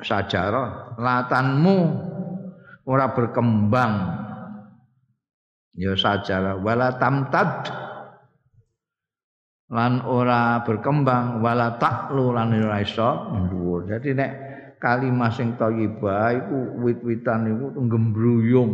[0.00, 1.78] sajarah latanmu
[2.88, 3.94] ora berkembang.
[5.78, 7.70] Ya sajarah wala tamtad.
[9.68, 13.36] Lan ora berkembang wala taklu lan ora iso
[14.00, 14.32] nek
[14.80, 18.72] kalimat sing thayyibah iku wit-witan iku gembruyung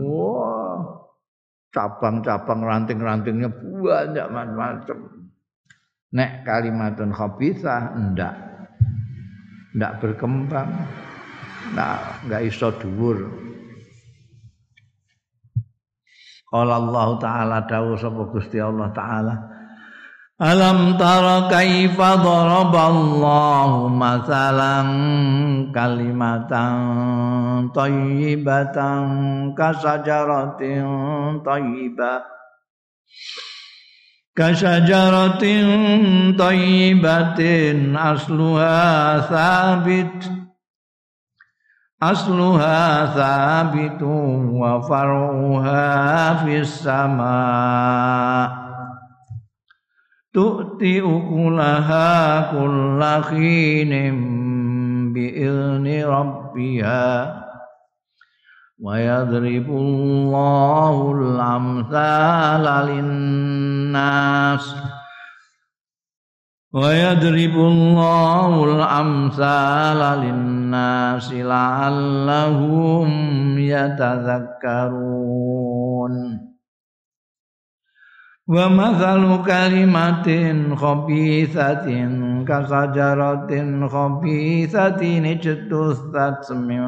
[0.00, 1.04] wah
[1.76, 4.98] cabang-cabang ranting-rantingnya banyak macam-macam.
[6.10, 8.49] Nek kalimatun khabithah ndak
[9.76, 10.70] ndak berkembang.
[11.74, 13.30] Ndak nggak iso dhuwur.
[16.50, 19.34] Allah taala dawuh sapa Gusti Allah taala
[20.40, 24.88] Alam tara kaifa daraballahu masalan
[25.68, 26.74] kalimatan
[27.76, 29.04] thayyibatan
[29.52, 30.88] kasajaratin
[31.44, 32.24] thayyibah
[34.40, 35.68] kasajaratin
[36.32, 40.16] thayyibatin asluha sabit
[42.00, 48.48] asluha sabitun wa faruha fis sama'
[50.32, 54.16] tu'ti ukulaha kulla khinin
[55.12, 56.00] bi'izni
[59.76, 64.64] Allahu al-amthala lin-nas
[66.72, 76.49] wa yadribu Allahu al-amthala lin-nas la'allahum yatadhakkarun
[78.50, 86.82] wa mathalu kalimatin khabithatin kasajaratin khabithatin ijtusat min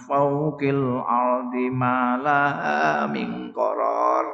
[0.00, 4.24] fawqil ardi ma laha min qarar.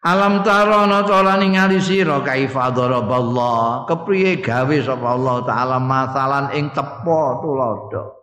[0.00, 3.90] Alam tarono cola ningali sira kaifa daraballah?
[3.90, 8.22] Kepriye gawe sapa Allah taala masalan ing tepo tulodo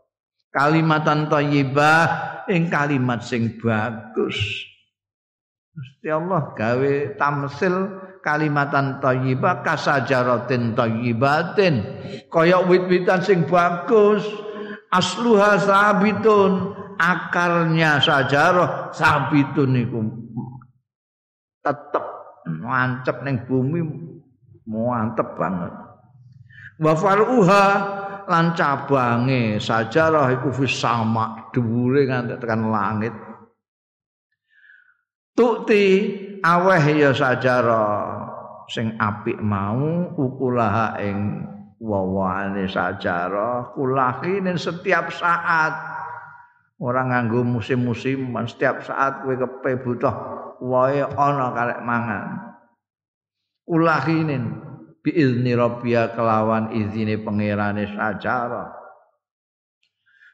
[0.50, 2.08] kalimatan thayyibah
[2.50, 4.42] ing kalimat sing bagus
[5.78, 11.86] Gusti Allah gawe tamsil kalimatan thayyibah kasajaratin thayyibatin.
[12.34, 14.26] Kaya wit-witan sing bagus.
[14.90, 16.74] Asluha sabitun.
[16.98, 20.02] Akarnya sajarah sabitun iku
[21.62, 22.06] tetep
[22.50, 23.86] mancep ning bumi.
[24.66, 25.78] Mantep banget.
[26.82, 27.66] Wa faruha
[28.26, 33.14] lan cabange sajarah iku fis sama dhuwure nganti tekan langit
[35.38, 35.86] Tukti
[36.42, 38.18] aweh ya sajara.
[38.68, 41.46] Sing apik mau ukulaha ing
[41.78, 45.78] wawane sajara kulahine setiap saat.
[46.82, 50.16] Orang nganggo musim-musim setiap saat kowe kepe butuh
[50.62, 52.26] wae ana karek mangan.
[53.66, 54.38] Kulahine
[55.06, 58.74] biizni rabbia kelawan izine pangerane sajara.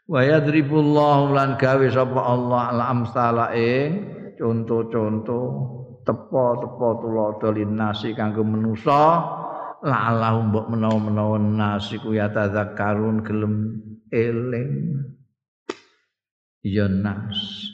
[0.03, 3.45] Wa yadribullahu lan gawe sapa Allah al amsala
[4.37, 5.45] contoh-contoh
[6.03, 9.23] tepo-tepo tulodo nasi kanggo menusa
[9.83, 13.55] lalah mbok menawa-menawa nasi ku ya tadzakkarun gelem
[14.11, 14.71] eling.
[16.63, 17.67] Ya nas.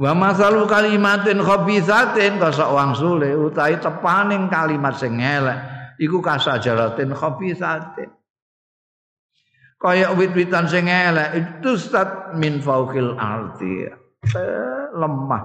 [0.00, 5.60] Wa masalu kalimatin khabithatin kosok wang sule utahe tepaning kalimat sing elek
[6.00, 8.08] iku kasajaratin khabithatin
[9.76, 13.88] kaya wit-witan sing elek itu stat min fauqil ardi
[14.94, 15.44] lemah.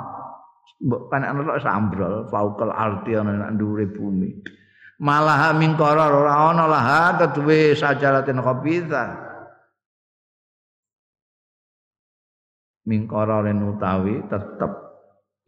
[0.76, 4.30] Mbok panek ana sambrol faukal arti ana nang dhuwure bumi.
[5.00, 9.06] Malah min qarar ora ana lah keduwe sajaratin khabitha.
[12.86, 14.72] Min qararin utawi tetep.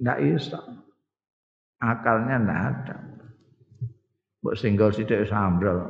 [0.02, 0.60] Ndak iso.
[1.78, 2.98] Akalnya ndak ada.
[4.42, 5.86] Mbok singgol sithik sambrol.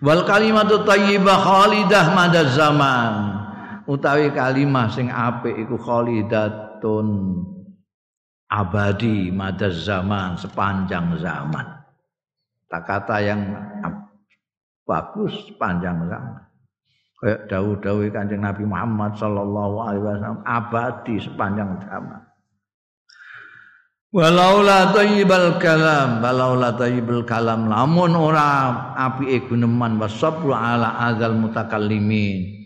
[0.00, 3.39] Wal kalimatu thayyibah khalidah madaz zaman
[3.90, 7.08] utawi kalimah sing apik iku khalidatun
[8.46, 11.66] abadi madaz zaman sepanjang zaman.
[12.70, 13.50] Kata yang
[14.86, 16.46] bagus sepanjang zaman.
[17.20, 22.22] Kayak dawuh-dawuh Kanjeng Nabi Muhammad sallallahu alaihi wasallam abadi sepanjang zaman.
[24.10, 32.59] Walaula thayyibal kalam, walaula thayyibal kalam, lamun ora apike guneman wasabru ala adzal mutakallimin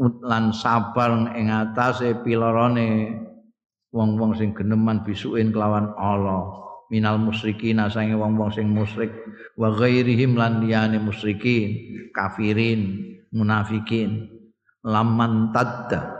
[0.00, 3.16] lan sabar ing atase pilorone
[3.96, 6.68] wong-wong sing geneman bisukin kelawan Allah.
[6.92, 9.10] Minal musyrikin sange wong-wong sing musyrik.
[9.56, 11.72] Wa ghairihim lan liyane musyrikin
[12.12, 13.02] kafirin
[13.32, 14.28] munafikin.
[14.86, 16.14] Laman tadda.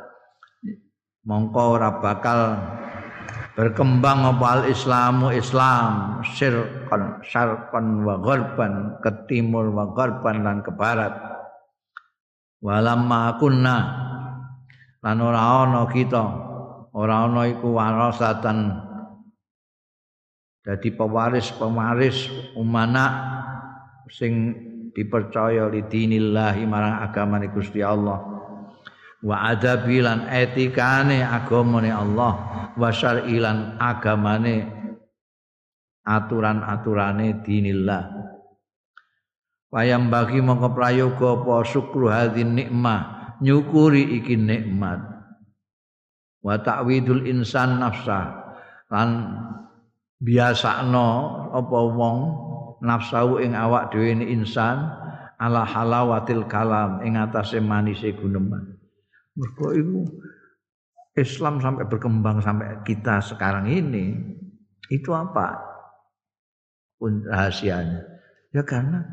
[1.23, 2.59] Mongko ora bakal
[3.55, 6.19] berkembang apa islamu islam.
[6.25, 11.36] Syirqan syarqan wa gharban ke timur wa gharban lan ke barat
[12.67, 13.79] walamma kunna.
[14.99, 16.25] Lan ora ana kita.
[16.91, 18.83] Ora ana iku warasatan.
[20.67, 23.05] Dadi pewaris-pewaris umana
[24.11, 24.51] sing
[24.91, 28.19] dipercaya li dinillahi marang agamane Gusti Allah.
[29.23, 32.33] Wa adabi lan etikane agamane Allah.
[32.75, 34.75] Wa syar'ilan agamane
[36.03, 38.27] aturan-aturane dinillah
[39.77, 45.05] wayam bagi mongko prayoga apa syukru hadzin nikmah nyukuri iki nikmat.
[46.41, 48.33] Wa ta'widul insan nafsa
[48.89, 49.37] lan
[50.17, 51.09] biasakno
[51.53, 52.19] apa wong
[52.81, 54.89] nafsu ing awak dhewe insan
[55.37, 58.81] ala halawatil kalam ing atase manise guneman.
[59.37, 60.01] Mergo itu
[61.13, 64.17] Islam sampai berkembang sampai kita sekarang ini
[64.89, 65.61] itu apa?
[66.97, 68.01] Pun rahasianya.
[68.57, 69.05] Ya karena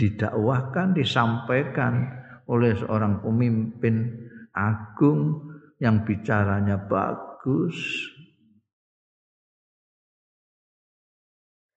[0.00, 2.08] didakwahkan disampaikan
[2.48, 4.08] oleh seorang pemimpin
[4.56, 5.44] agung
[5.76, 7.76] yang bicaranya bagus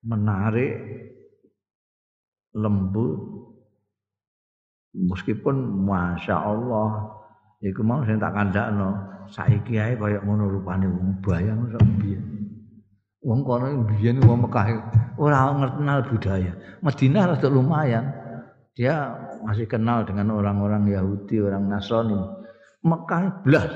[0.07, 0.79] menarik
[2.55, 3.19] lembut
[4.95, 7.23] meskipun masya Allah
[7.63, 8.91] Iku mau sing tak kandakno,
[9.31, 11.63] saiki ae kaya ngono rupane wong bayang.
[13.23, 14.67] Wong kono biyen wong Mekah
[15.15, 16.51] ora ngerti budaya.
[16.83, 18.05] Madinah rada lumayan.
[18.75, 22.19] Dia masih kenal dengan orang-orang Yahudi, orang Nasrani.
[22.83, 23.71] Mekah blas.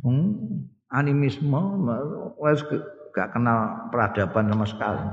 [0.00, 1.60] Hmm, animisme
[2.40, 2.64] wes
[3.12, 5.06] gak kenal peradaban sama sekali.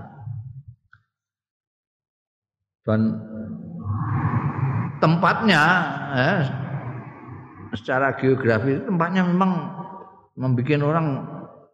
[2.87, 3.01] Dan
[5.03, 5.63] tempatnya
[6.15, 6.41] eh,
[7.75, 9.51] secara geografi tempatnya memang
[10.39, 11.07] membuat orang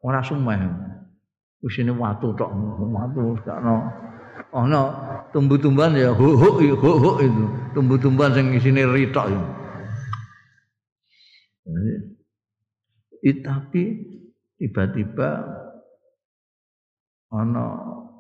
[0.02, 0.85] orang sumeh.
[1.62, 2.52] Di sini waktu tok
[2.92, 3.78] watu sakno.
[4.56, 4.82] Ono
[5.32, 7.44] tumbuh-tumbuhan ya huk huk huk itu.
[7.76, 9.48] Tumbuh-tumbuhan sing isine ritok itu.
[13.26, 13.84] It, tapi
[14.62, 15.30] tiba-tiba
[17.34, 17.66] ana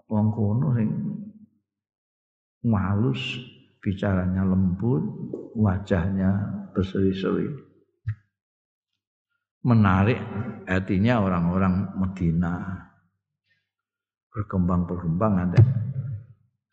[0.09, 0.89] wong kono sing
[2.65, 3.21] halus
[3.85, 5.05] bicaranya lembut
[5.53, 6.31] wajahnya
[6.73, 7.45] berseri-seri
[9.61, 10.17] menarik
[10.65, 12.53] hatinya orang-orang Medina
[14.35, 15.63] berkembang berkembang ada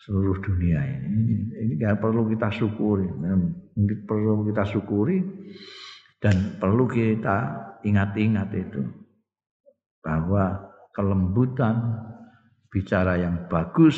[0.03, 1.47] seluruh dunia ini.
[1.79, 3.07] Ini perlu kita syukuri.
[4.03, 5.23] Perlu kita syukuri
[6.19, 7.37] dan perlu kita
[7.87, 8.83] ingat-ingat itu
[10.03, 12.03] bahwa kelembutan
[12.67, 13.95] bicara yang bagus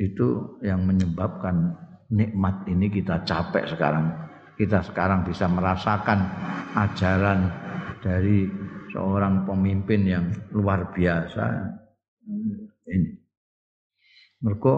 [0.00, 1.76] itu yang menyebabkan
[2.08, 4.08] nikmat ini kita capek sekarang.
[4.56, 6.24] Kita sekarang bisa merasakan
[6.72, 7.52] ajaran
[8.00, 8.48] dari
[8.96, 10.24] seorang pemimpin yang
[10.56, 11.81] luar biasa
[12.26, 13.18] ini.
[14.42, 14.74] Mereka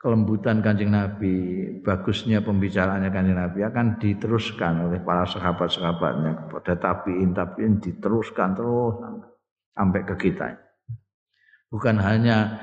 [0.00, 1.36] kelembutan kanjeng Nabi,
[1.84, 8.96] bagusnya pembicaraannya kanjeng Nabi akan diteruskan oleh para sahabat-sahabatnya kepada tabiin tabiin diteruskan terus
[9.76, 10.56] sampai ke kita.
[11.68, 12.60] Bukan hanya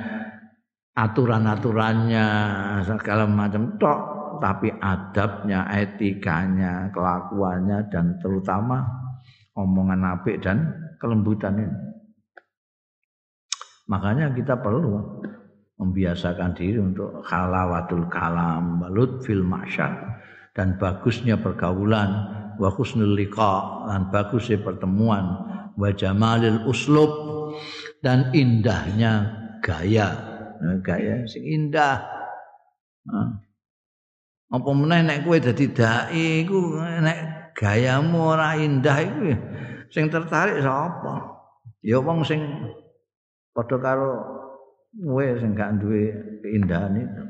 [0.97, 2.25] aturan-aturannya
[2.89, 3.99] segala macam tok
[4.37, 8.85] tapi adabnya, etikanya, kelakuannya dan terutama
[9.57, 11.86] omongan apik dan kelembutan ini.
[13.87, 14.99] Makanya kita perlu
[15.79, 20.19] membiasakan diri untuk halawatul kalam, lutfil masyar
[20.51, 22.09] dan bagusnya pergaulan,
[22.59, 25.25] wa husnul liqa dan bagusnya pertemuan,
[25.79, 27.11] wa jamalil uslub
[28.03, 29.31] dan indahnya
[29.63, 30.13] gaya,
[30.59, 32.03] nah, gaya sing indah.
[33.07, 33.47] Nah
[34.47, 39.35] apa meneh nek kowe dadi dai iku nek gayamu ora indah iku
[39.91, 41.35] sing tertarik sapa?
[41.83, 42.39] Ya wong sing
[43.57, 44.11] padha karo
[44.93, 46.13] kowe sing gak duwe
[46.45, 47.23] keindahan itu.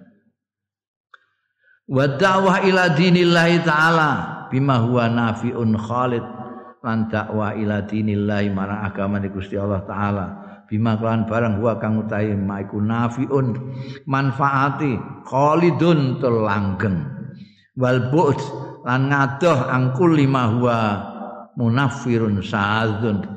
[1.88, 4.12] Wa da'wah ila dinillahi ta'ala
[4.52, 6.26] bima huwa nafi'un khalid
[6.84, 10.26] lan dakwah ila dinillahi marang agama Gusti Allah taala
[10.72, 13.56] bima kelawan barang huwa kang utahe maiku nafiun
[14.08, 14.96] manfaati
[15.28, 17.08] khalidun telanggeng
[17.76, 18.40] wal bu'd
[18.88, 20.78] lan ngadoh angkul lima huwa
[21.60, 23.37] munafirun sa'adzun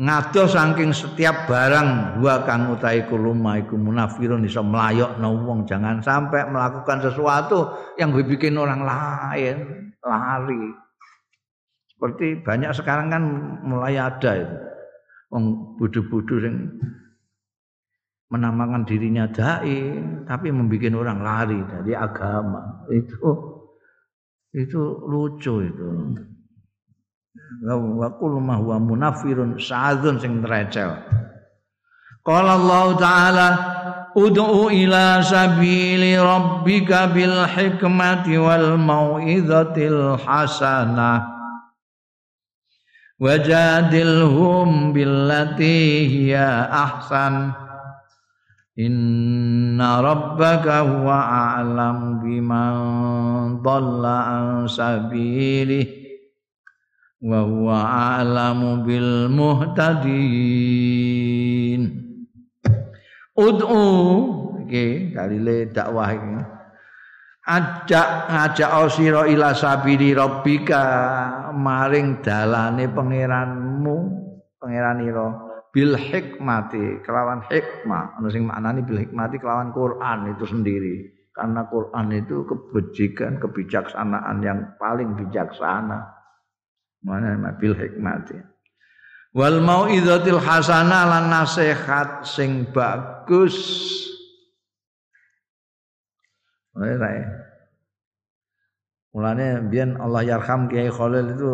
[0.00, 5.68] ngadoh saking setiap barang huwa kang utahe kuluma iku munafirun iso melayokno wong.
[5.68, 7.68] Jangan sampai melakukan sesuatu
[8.00, 9.56] yang bikin orang lain
[10.00, 10.64] lari.
[11.92, 13.22] Seperti banyak sekarang kan
[13.60, 14.56] mulai ada itu.
[15.30, 16.56] Wong bodoh-bodoh yang
[18.32, 22.88] menamakan dirinya dai tapi membuat orang lari dari agama.
[22.88, 23.60] Itu
[24.50, 25.86] itu lucu itu
[27.66, 30.98] wa kullu ma huwa munafirun sa'adzun sing trecel.
[32.20, 33.48] Qala Allah Ta'ala
[34.10, 41.30] Ud'u ila sabili rabbika bil hikmati wal mau'izatil hasanah
[43.20, 47.52] Wajadilhum billati hiya ahsan.
[48.80, 51.20] Inna rabbaka huwa
[51.60, 52.74] a'lam biman
[53.60, 55.99] dhalla an sabilihi
[57.20, 57.84] wa huwa
[58.16, 60.20] a'lamu bil muhtadin.
[63.36, 63.84] Ud'u
[64.64, 66.40] iki dalile dakwah iki.
[67.50, 70.82] Ajak ngajak sira ila sabili rabbika
[71.56, 73.96] maring dalane pangeranmu
[74.60, 78.20] pangeranira bil hikmati kelawan hikmah.
[78.20, 81.16] Ana sing maknani bil hikmati kelawan Quran itu sendiri.
[81.30, 86.19] Karena Quran itu kebajikan kebijaksanaan yang paling bijaksana
[87.00, 88.36] mana bil hikmati
[89.32, 93.56] wal mau'izatil hasanah lan nasihat sing bagus
[96.74, 97.40] ora
[99.10, 101.50] Mulane biyen Allah yarham Kiai Khalil itu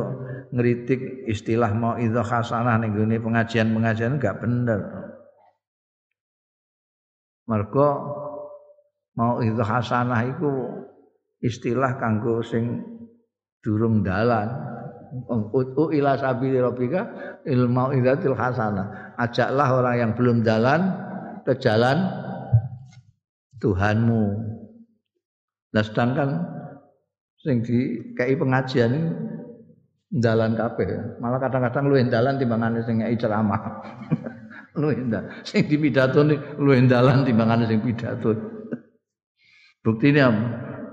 [0.52, 4.80] ngeritik istilah mau'izah hasanah ning gone pengajian-pengajian enggak bener.
[7.48, 7.88] Mergo
[9.16, 10.52] mau'izah hasanah iku
[11.40, 12.84] istilah kanggo sing
[13.64, 14.52] durung dalan.
[15.30, 17.06] Ud'u ila sabili rabbika
[17.46, 18.34] il mau'izatil.
[19.16, 20.80] Ajaklah orang yang belum jalan
[21.46, 22.04] ke jalan
[23.56, 24.24] Tuhanmu.
[25.72, 26.28] Nah sedangkan
[27.40, 29.10] sing di KI pengajian ini
[30.20, 31.20] jalan kabeh.
[31.22, 33.80] Malah kadang-kadang lu dalan timbangane sing ngei ceramah.
[34.80, 35.24] lu endah.
[35.48, 38.56] Sing di pidato ni lu dalan timbangane sing pidato.
[39.86, 40.20] Ini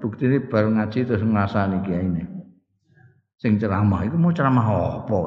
[0.04, 2.33] bukti ini baru ngaji terus ngrasani kiai ini
[3.44, 4.08] sing ceramah.
[4.08, 4.64] Iku mau ceramah
[5.04, 5.20] apa?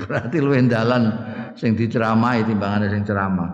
[0.00, 1.12] Berarti luwih dalan
[1.52, 3.52] sing diceramahi timbangane sing ceramah.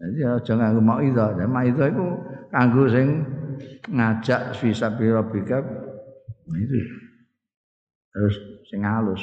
[0.00, 2.06] Jadi aja nganggo mauidhah mauidhah iku
[2.48, 3.20] kanggo sing
[3.92, 5.60] ngajak visa birobika
[6.56, 6.76] itu.
[8.16, 8.34] Terus
[8.72, 9.20] sing halus.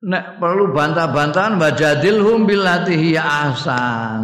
[0.00, 4.22] Nek perlu bantah-bantahan wajadilhum billati hiya ahsan.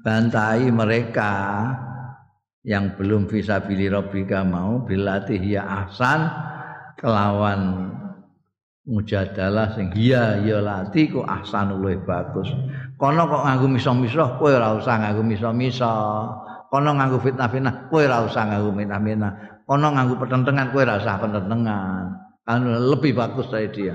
[0.00, 1.34] Bantai mereka
[2.66, 6.26] yang belum bisa pilih robika mau bilatih ya ahsan
[6.98, 7.94] kelawan
[8.82, 12.50] mujadalah sing iya ya lati ku ahsan luwih bagus.
[12.98, 15.94] Kono kok nganggo miso-miso kowe ora usah nganggo miso-miso.
[16.66, 19.32] Kono nganggo fitnah-fitnah kowe ora usah nganggo fitnah-fitnah.
[19.62, 22.02] Kono nganggo pertentangan kowe ora usah pertentangan.
[22.42, 23.94] Kan lebih bagus dari dia.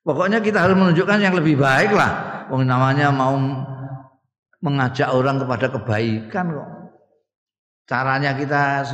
[0.00, 3.38] Pokoknya kita harus menunjukkan yang lebih baik lah wong namanya mau
[4.58, 6.81] mengajak orang kepada kebaikan kok
[7.92, 8.88] caranya kita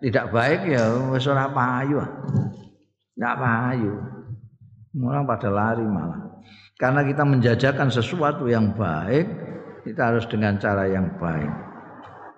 [0.00, 2.00] tidak baik ya wis ora payu.
[3.12, 3.92] Enggak payu.
[4.96, 6.40] Orang pada lari malah.
[6.80, 9.28] Karena kita menjajakan sesuatu yang baik,
[9.84, 11.52] kita harus dengan cara yang baik.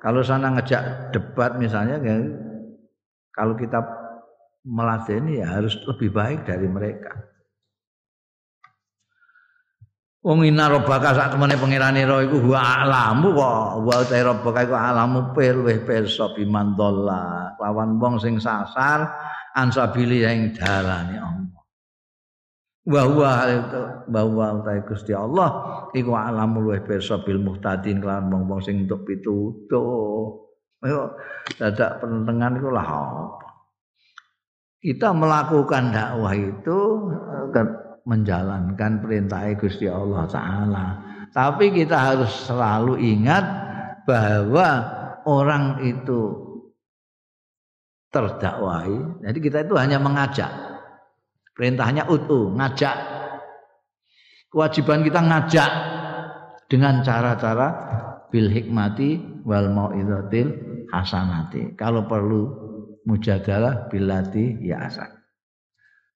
[0.02, 2.20] Kalau sana ngejak debat misalnya, ya,
[3.32, 3.80] kalau kita
[4.68, 7.33] melatih ya harus lebih baik dari mereka.
[10.24, 14.72] Wong inna rabbaka sak temene pangerane ro iku wa alamu kok wa ta rabbaka iku
[14.72, 19.04] alamu pir weh pirsa bimandolla lawan wong sing sasar
[19.52, 21.60] ansabili ing dalane Allah.
[22.88, 25.48] Wa huwa itu bahwa ta Gusti Allah
[25.92, 30.40] iku alamu luweh pirsa bil muhtadin kelawan wong-wong sing entuk pitutuh.
[30.88, 31.20] Ayo
[31.60, 32.88] dadak penentengan iku lah?
[34.80, 36.78] Kita melakukan dakwah itu
[38.04, 40.86] menjalankan perintah Gusti Allah taala.
[41.32, 43.44] Tapi kita harus selalu ingat
[44.06, 44.68] bahwa
[45.26, 46.44] orang itu
[48.12, 49.24] terdakwai.
[49.26, 50.52] Jadi kita itu hanya mengajak.
[51.54, 52.96] Perintahnya utuh, ngajak.
[54.54, 55.70] Kewajiban kita ngajak
[56.70, 57.68] dengan cara-cara
[58.30, 60.54] bil hikmati wal mau'izatil
[60.94, 61.74] hasanati.
[61.74, 62.42] Kalau perlu
[63.06, 65.13] mujadalah bilati ya asan.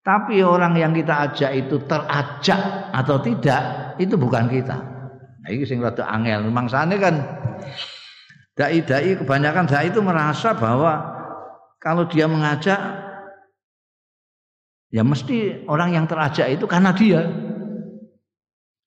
[0.03, 2.61] Tapi orang yang kita ajak itu terajak
[2.95, 4.79] atau tidak, itu bukan kita.
[5.43, 6.49] Nah, ini sing rada angel.
[6.49, 7.15] Mangsane kan
[8.59, 11.15] dai-dai kebanyakan dai itu merasa bahwa
[11.79, 12.77] kalau dia mengajak
[14.91, 17.23] ya mesti orang yang terajak itu karena dia.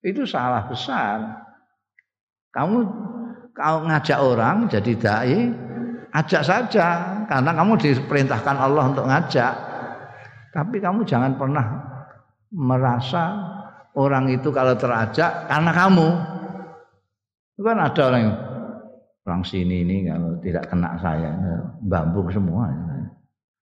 [0.01, 1.45] Itu salah besar.
[2.51, 2.77] Kamu
[3.53, 5.37] kau ngajak orang jadi dai,
[6.11, 6.87] ajak saja
[7.29, 9.70] karena kamu diperintahkan Allah untuk ngajak.
[10.51, 11.65] Tapi kamu jangan pernah
[12.51, 13.23] merasa
[13.95, 16.07] orang itu kalau terajak karena kamu.
[17.55, 18.35] Itu kan ada orang yang
[19.23, 21.31] orang sini ini kalau tidak kena saya
[21.79, 22.67] bambu semua.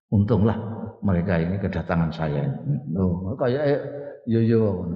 [0.10, 0.58] Untunglah
[1.06, 2.50] mereka ini kedatangan saya.
[2.98, 3.82] Oh, kayak eh,
[4.26, 4.90] yo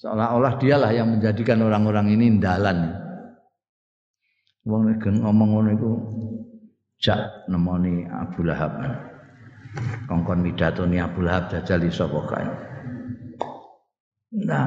[0.00, 2.96] seolah-olah dialah yang menjadikan orang-orang ini dalan.
[4.66, 5.90] Wong ngomong ngono iku
[7.00, 8.76] jak nemoni Abu Lahab.
[10.10, 12.46] Kongkon midatoni Abu Lahab jajal iso kae.
[14.42, 14.66] Nah,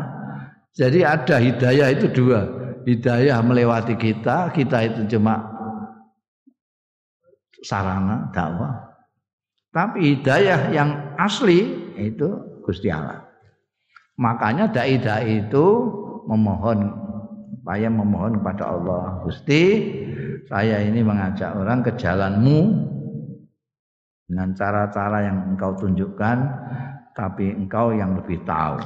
[0.71, 2.41] jadi ada hidayah itu dua.
[2.83, 5.39] Hidayah melewati kita, kita itu cuma
[7.63, 8.91] sarana dakwah.
[9.71, 11.63] Tapi hidayah yang asli
[11.95, 13.23] itu Gusti Allah.
[14.19, 15.65] Makanya dai-dai itu
[16.27, 16.91] memohon
[17.63, 19.23] supaya memohon kepada Allah.
[19.23, 19.63] Gusti,
[20.51, 22.59] saya ini mengajak orang ke jalanmu
[24.33, 26.37] dengan cara-cara yang engkau tunjukkan,
[27.13, 28.81] tapi engkau yang lebih tahu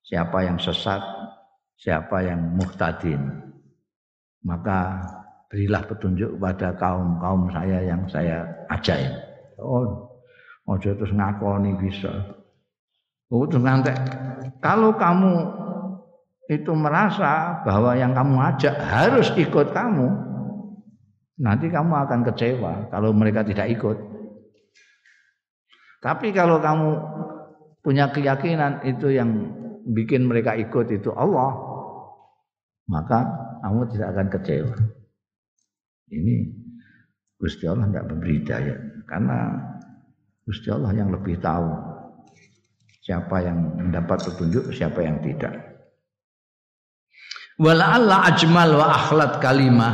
[0.00, 1.04] siapa yang sesat,
[1.76, 3.20] siapa yang muhtadin.
[4.40, 5.04] Maka
[5.52, 9.04] berilah petunjuk kepada kaum-kaum saya yang saya ajak.
[9.60, 10.08] Oh,
[10.64, 12.12] ojo terus ngakoni bisa.
[13.28, 13.92] Oh, nanti
[14.64, 15.60] kalau kamu
[16.48, 20.08] itu merasa bahwa yang kamu ajak harus ikut kamu,
[21.36, 24.13] nanti kamu akan kecewa kalau mereka tidak ikut.
[26.04, 27.00] Tapi kalau kamu
[27.80, 29.32] punya keyakinan itu yang
[29.88, 31.56] bikin mereka ikut itu Allah,
[32.92, 33.24] maka
[33.64, 34.76] kamu tidak akan kecewa.
[36.12, 36.36] Ini
[37.40, 38.78] Gusti Allah tidak memberi hidayah
[39.08, 39.38] karena
[40.44, 41.72] Gusti Allah yang lebih tahu
[43.00, 45.56] siapa yang mendapat petunjuk, siapa yang tidak.
[47.56, 49.92] Wala Allah ajmal wa akhlat kalimah.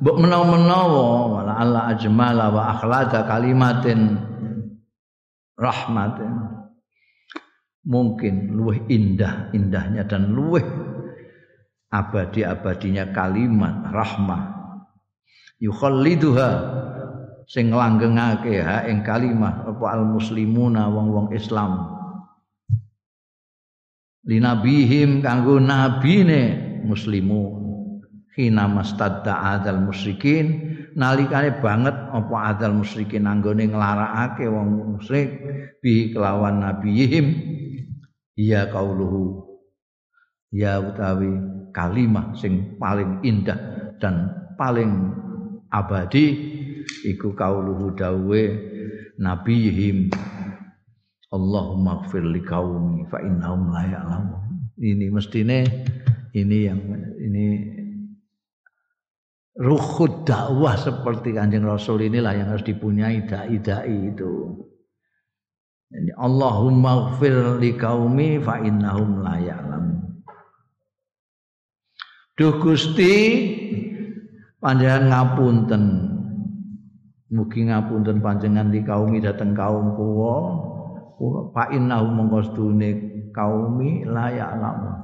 [0.00, 1.04] Mbok menawa-menawa
[1.36, 4.32] wala Allah ajmal wa akhlat kalimatin
[5.58, 6.34] rahmatin.
[7.84, 10.64] Mungkin luweh indah indahnya dan luweh
[11.92, 14.42] abadi abadinya kalimat rahmah.
[15.60, 16.50] Yukhalliduha
[17.44, 21.92] sing langgengake ha ing kalimah apa al muslimuna wong-wong Islam.
[24.24, 27.63] Linabihim kanggo nabine muslimun
[28.34, 30.76] hina mastadda adal musyrikin.
[30.94, 35.28] Nalikane banget apa adal musyrikin anggone nglarakake wong musyrik
[35.82, 37.34] bi kelawan nabihim
[38.38, 39.46] ya kauluhu.
[40.54, 41.34] Ya utawi
[41.74, 43.58] kalimah sing paling indah
[43.98, 45.10] dan paling
[45.74, 46.54] abadi
[47.02, 48.42] iku kauluhu dawe
[49.18, 50.14] nabihim
[51.34, 54.70] Allahumma gfir li qaumi fa innahum la ya'lamun.
[54.78, 55.66] Ini mestine
[56.30, 56.78] ini yang
[57.18, 57.73] ini
[59.54, 64.58] ruhud dakwah seperti Kanjeng Rasul inilah yang harus dipunyai dai-dai itu.
[65.94, 70.26] Ini Allahumma gfir li qaumi fa innahum la ya'lamun.
[72.34, 73.14] Duh Gusti
[74.58, 75.82] panjenengan ngapunten
[77.30, 80.34] mugi ngapunten panjenengan di kaumi dateng kaum kuwa
[81.54, 82.90] fa innahu mongkostune
[83.30, 85.03] kaumi layak lama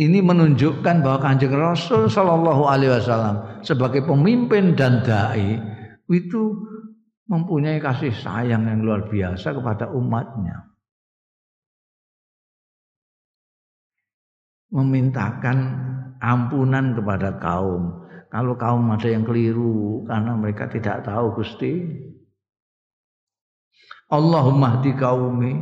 [0.00, 5.60] ini menunjukkan bahwa kanjeng Rasul Shallallahu Alaihi Wasallam sebagai pemimpin dan dai
[6.08, 6.56] itu
[7.28, 10.72] mempunyai kasih sayang yang luar biasa kepada umatnya.
[14.72, 15.58] Memintakan
[16.16, 18.00] ampunan kepada kaum
[18.30, 21.82] kalau kaum ada yang keliru karena mereka tidak tahu Gusti.
[24.10, 25.52] Allahumma hdi kaumi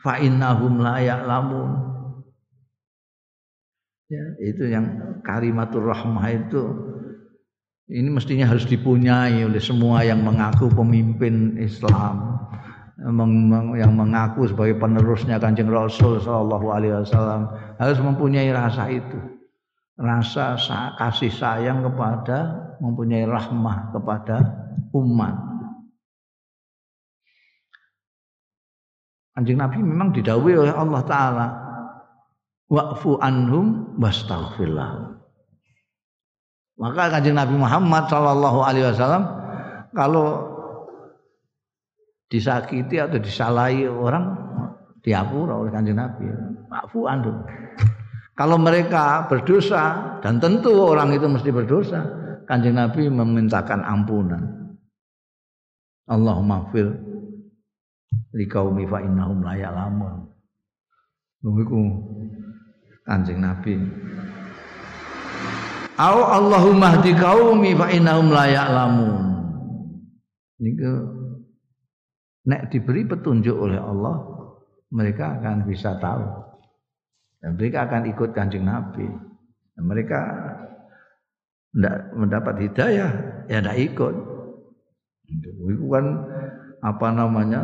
[0.00, 1.95] fa innahum la ya'lamun.
[4.06, 6.62] Ya, itu yang kalimatur rahmah itu
[7.90, 12.38] ini mestinya harus dipunyai oleh semua yang mengaku pemimpin Islam
[13.74, 17.50] yang mengaku sebagai penerusnya Kanjeng Rasul sallallahu alaihi wasallam
[17.82, 19.18] harus mempunyai rasa itu
[19.98, 20.54] rasa
[21.02, 24.36] kasih sayang kepada mempunyai rahmah kepada
[24.94, 25.34] umat.
[29.34, 31.46] Anjing Nabi memang didawai oleh Allah Ta'ala
[32.70, 35.16] wa'fu anhum wastaghfirlah.
[36.76, 39.24] Maka kanjeng Nabi Muhammad Shallallahu Alaihi Wasallam
[39.96, 40.44] kalau
[42.28, 44.36] disakiti atau disalahi orang
[45.00, 46.28] diapura oleh kanjeng Nabi.
[46.68, 47.42] Wa'fu anhum.
[48.36, 52.04] Kalau mereka berdosa dan tentu orang itu mesti berdosa,
[52.46, 54.42] Kanjeng Nabi memintakan ampunan.
[56.06, 56.94] Allahumma fil
[58.30, 60.30] liqaumi fa innahum la ya'lamun.
[63.06, 63.78] Kanjeng Nabi.
[65.96, 69.22] Au Allahumma hdi qaumi fa innahum la ya'lamun.
[70.60, 70.92] Niku
[72.50, 74.16] nek diberi petunjuk oleh Allah,
[74.90, 76.26] mereka akan bisa tahu.
[77.40, 79.06] Dan mereka akan ikut kanjeng Nabi.
[79.76, 80.20] Dan mereka
[81.70, 83.10] tidak mendapat hidayah,
[83.46, 84.14] ya tidak ikut.
[85.30, 86.06] Itu kan
[86.82, 87.62] apa namanya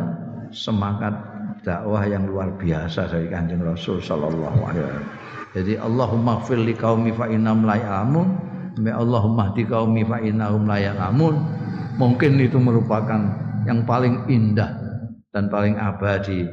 [0.53, 1.32] semangat
[1.63, 5.07] dakwah yang luar biasa dari Kanjeng Rasul sallallahu alaihi wasallam.
[5.53, 8.27] Jadi Allahumma ighfir li qaumi fa innahum la ya'lamun.
[8.83, 11.09] Allahumma hdi qaumi fa innahum la.
[11.93, 13.21] Mungkin itu merupakan
[13.63, 14.75] yang paling indah
[15.31, 16.45] dan paling abadi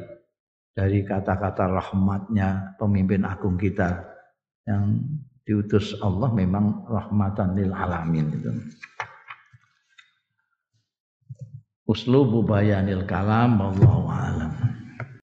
[0.71, 4.05] dari kata-kata rahmatnya pemimpin agung kita
[4.63, 5.01] yang
[5.43, 8.51] diutus Allah memang rahmatan lil alamin itu.
[11.89, 14.53] Uslubu bayanil kalam wallahu alam.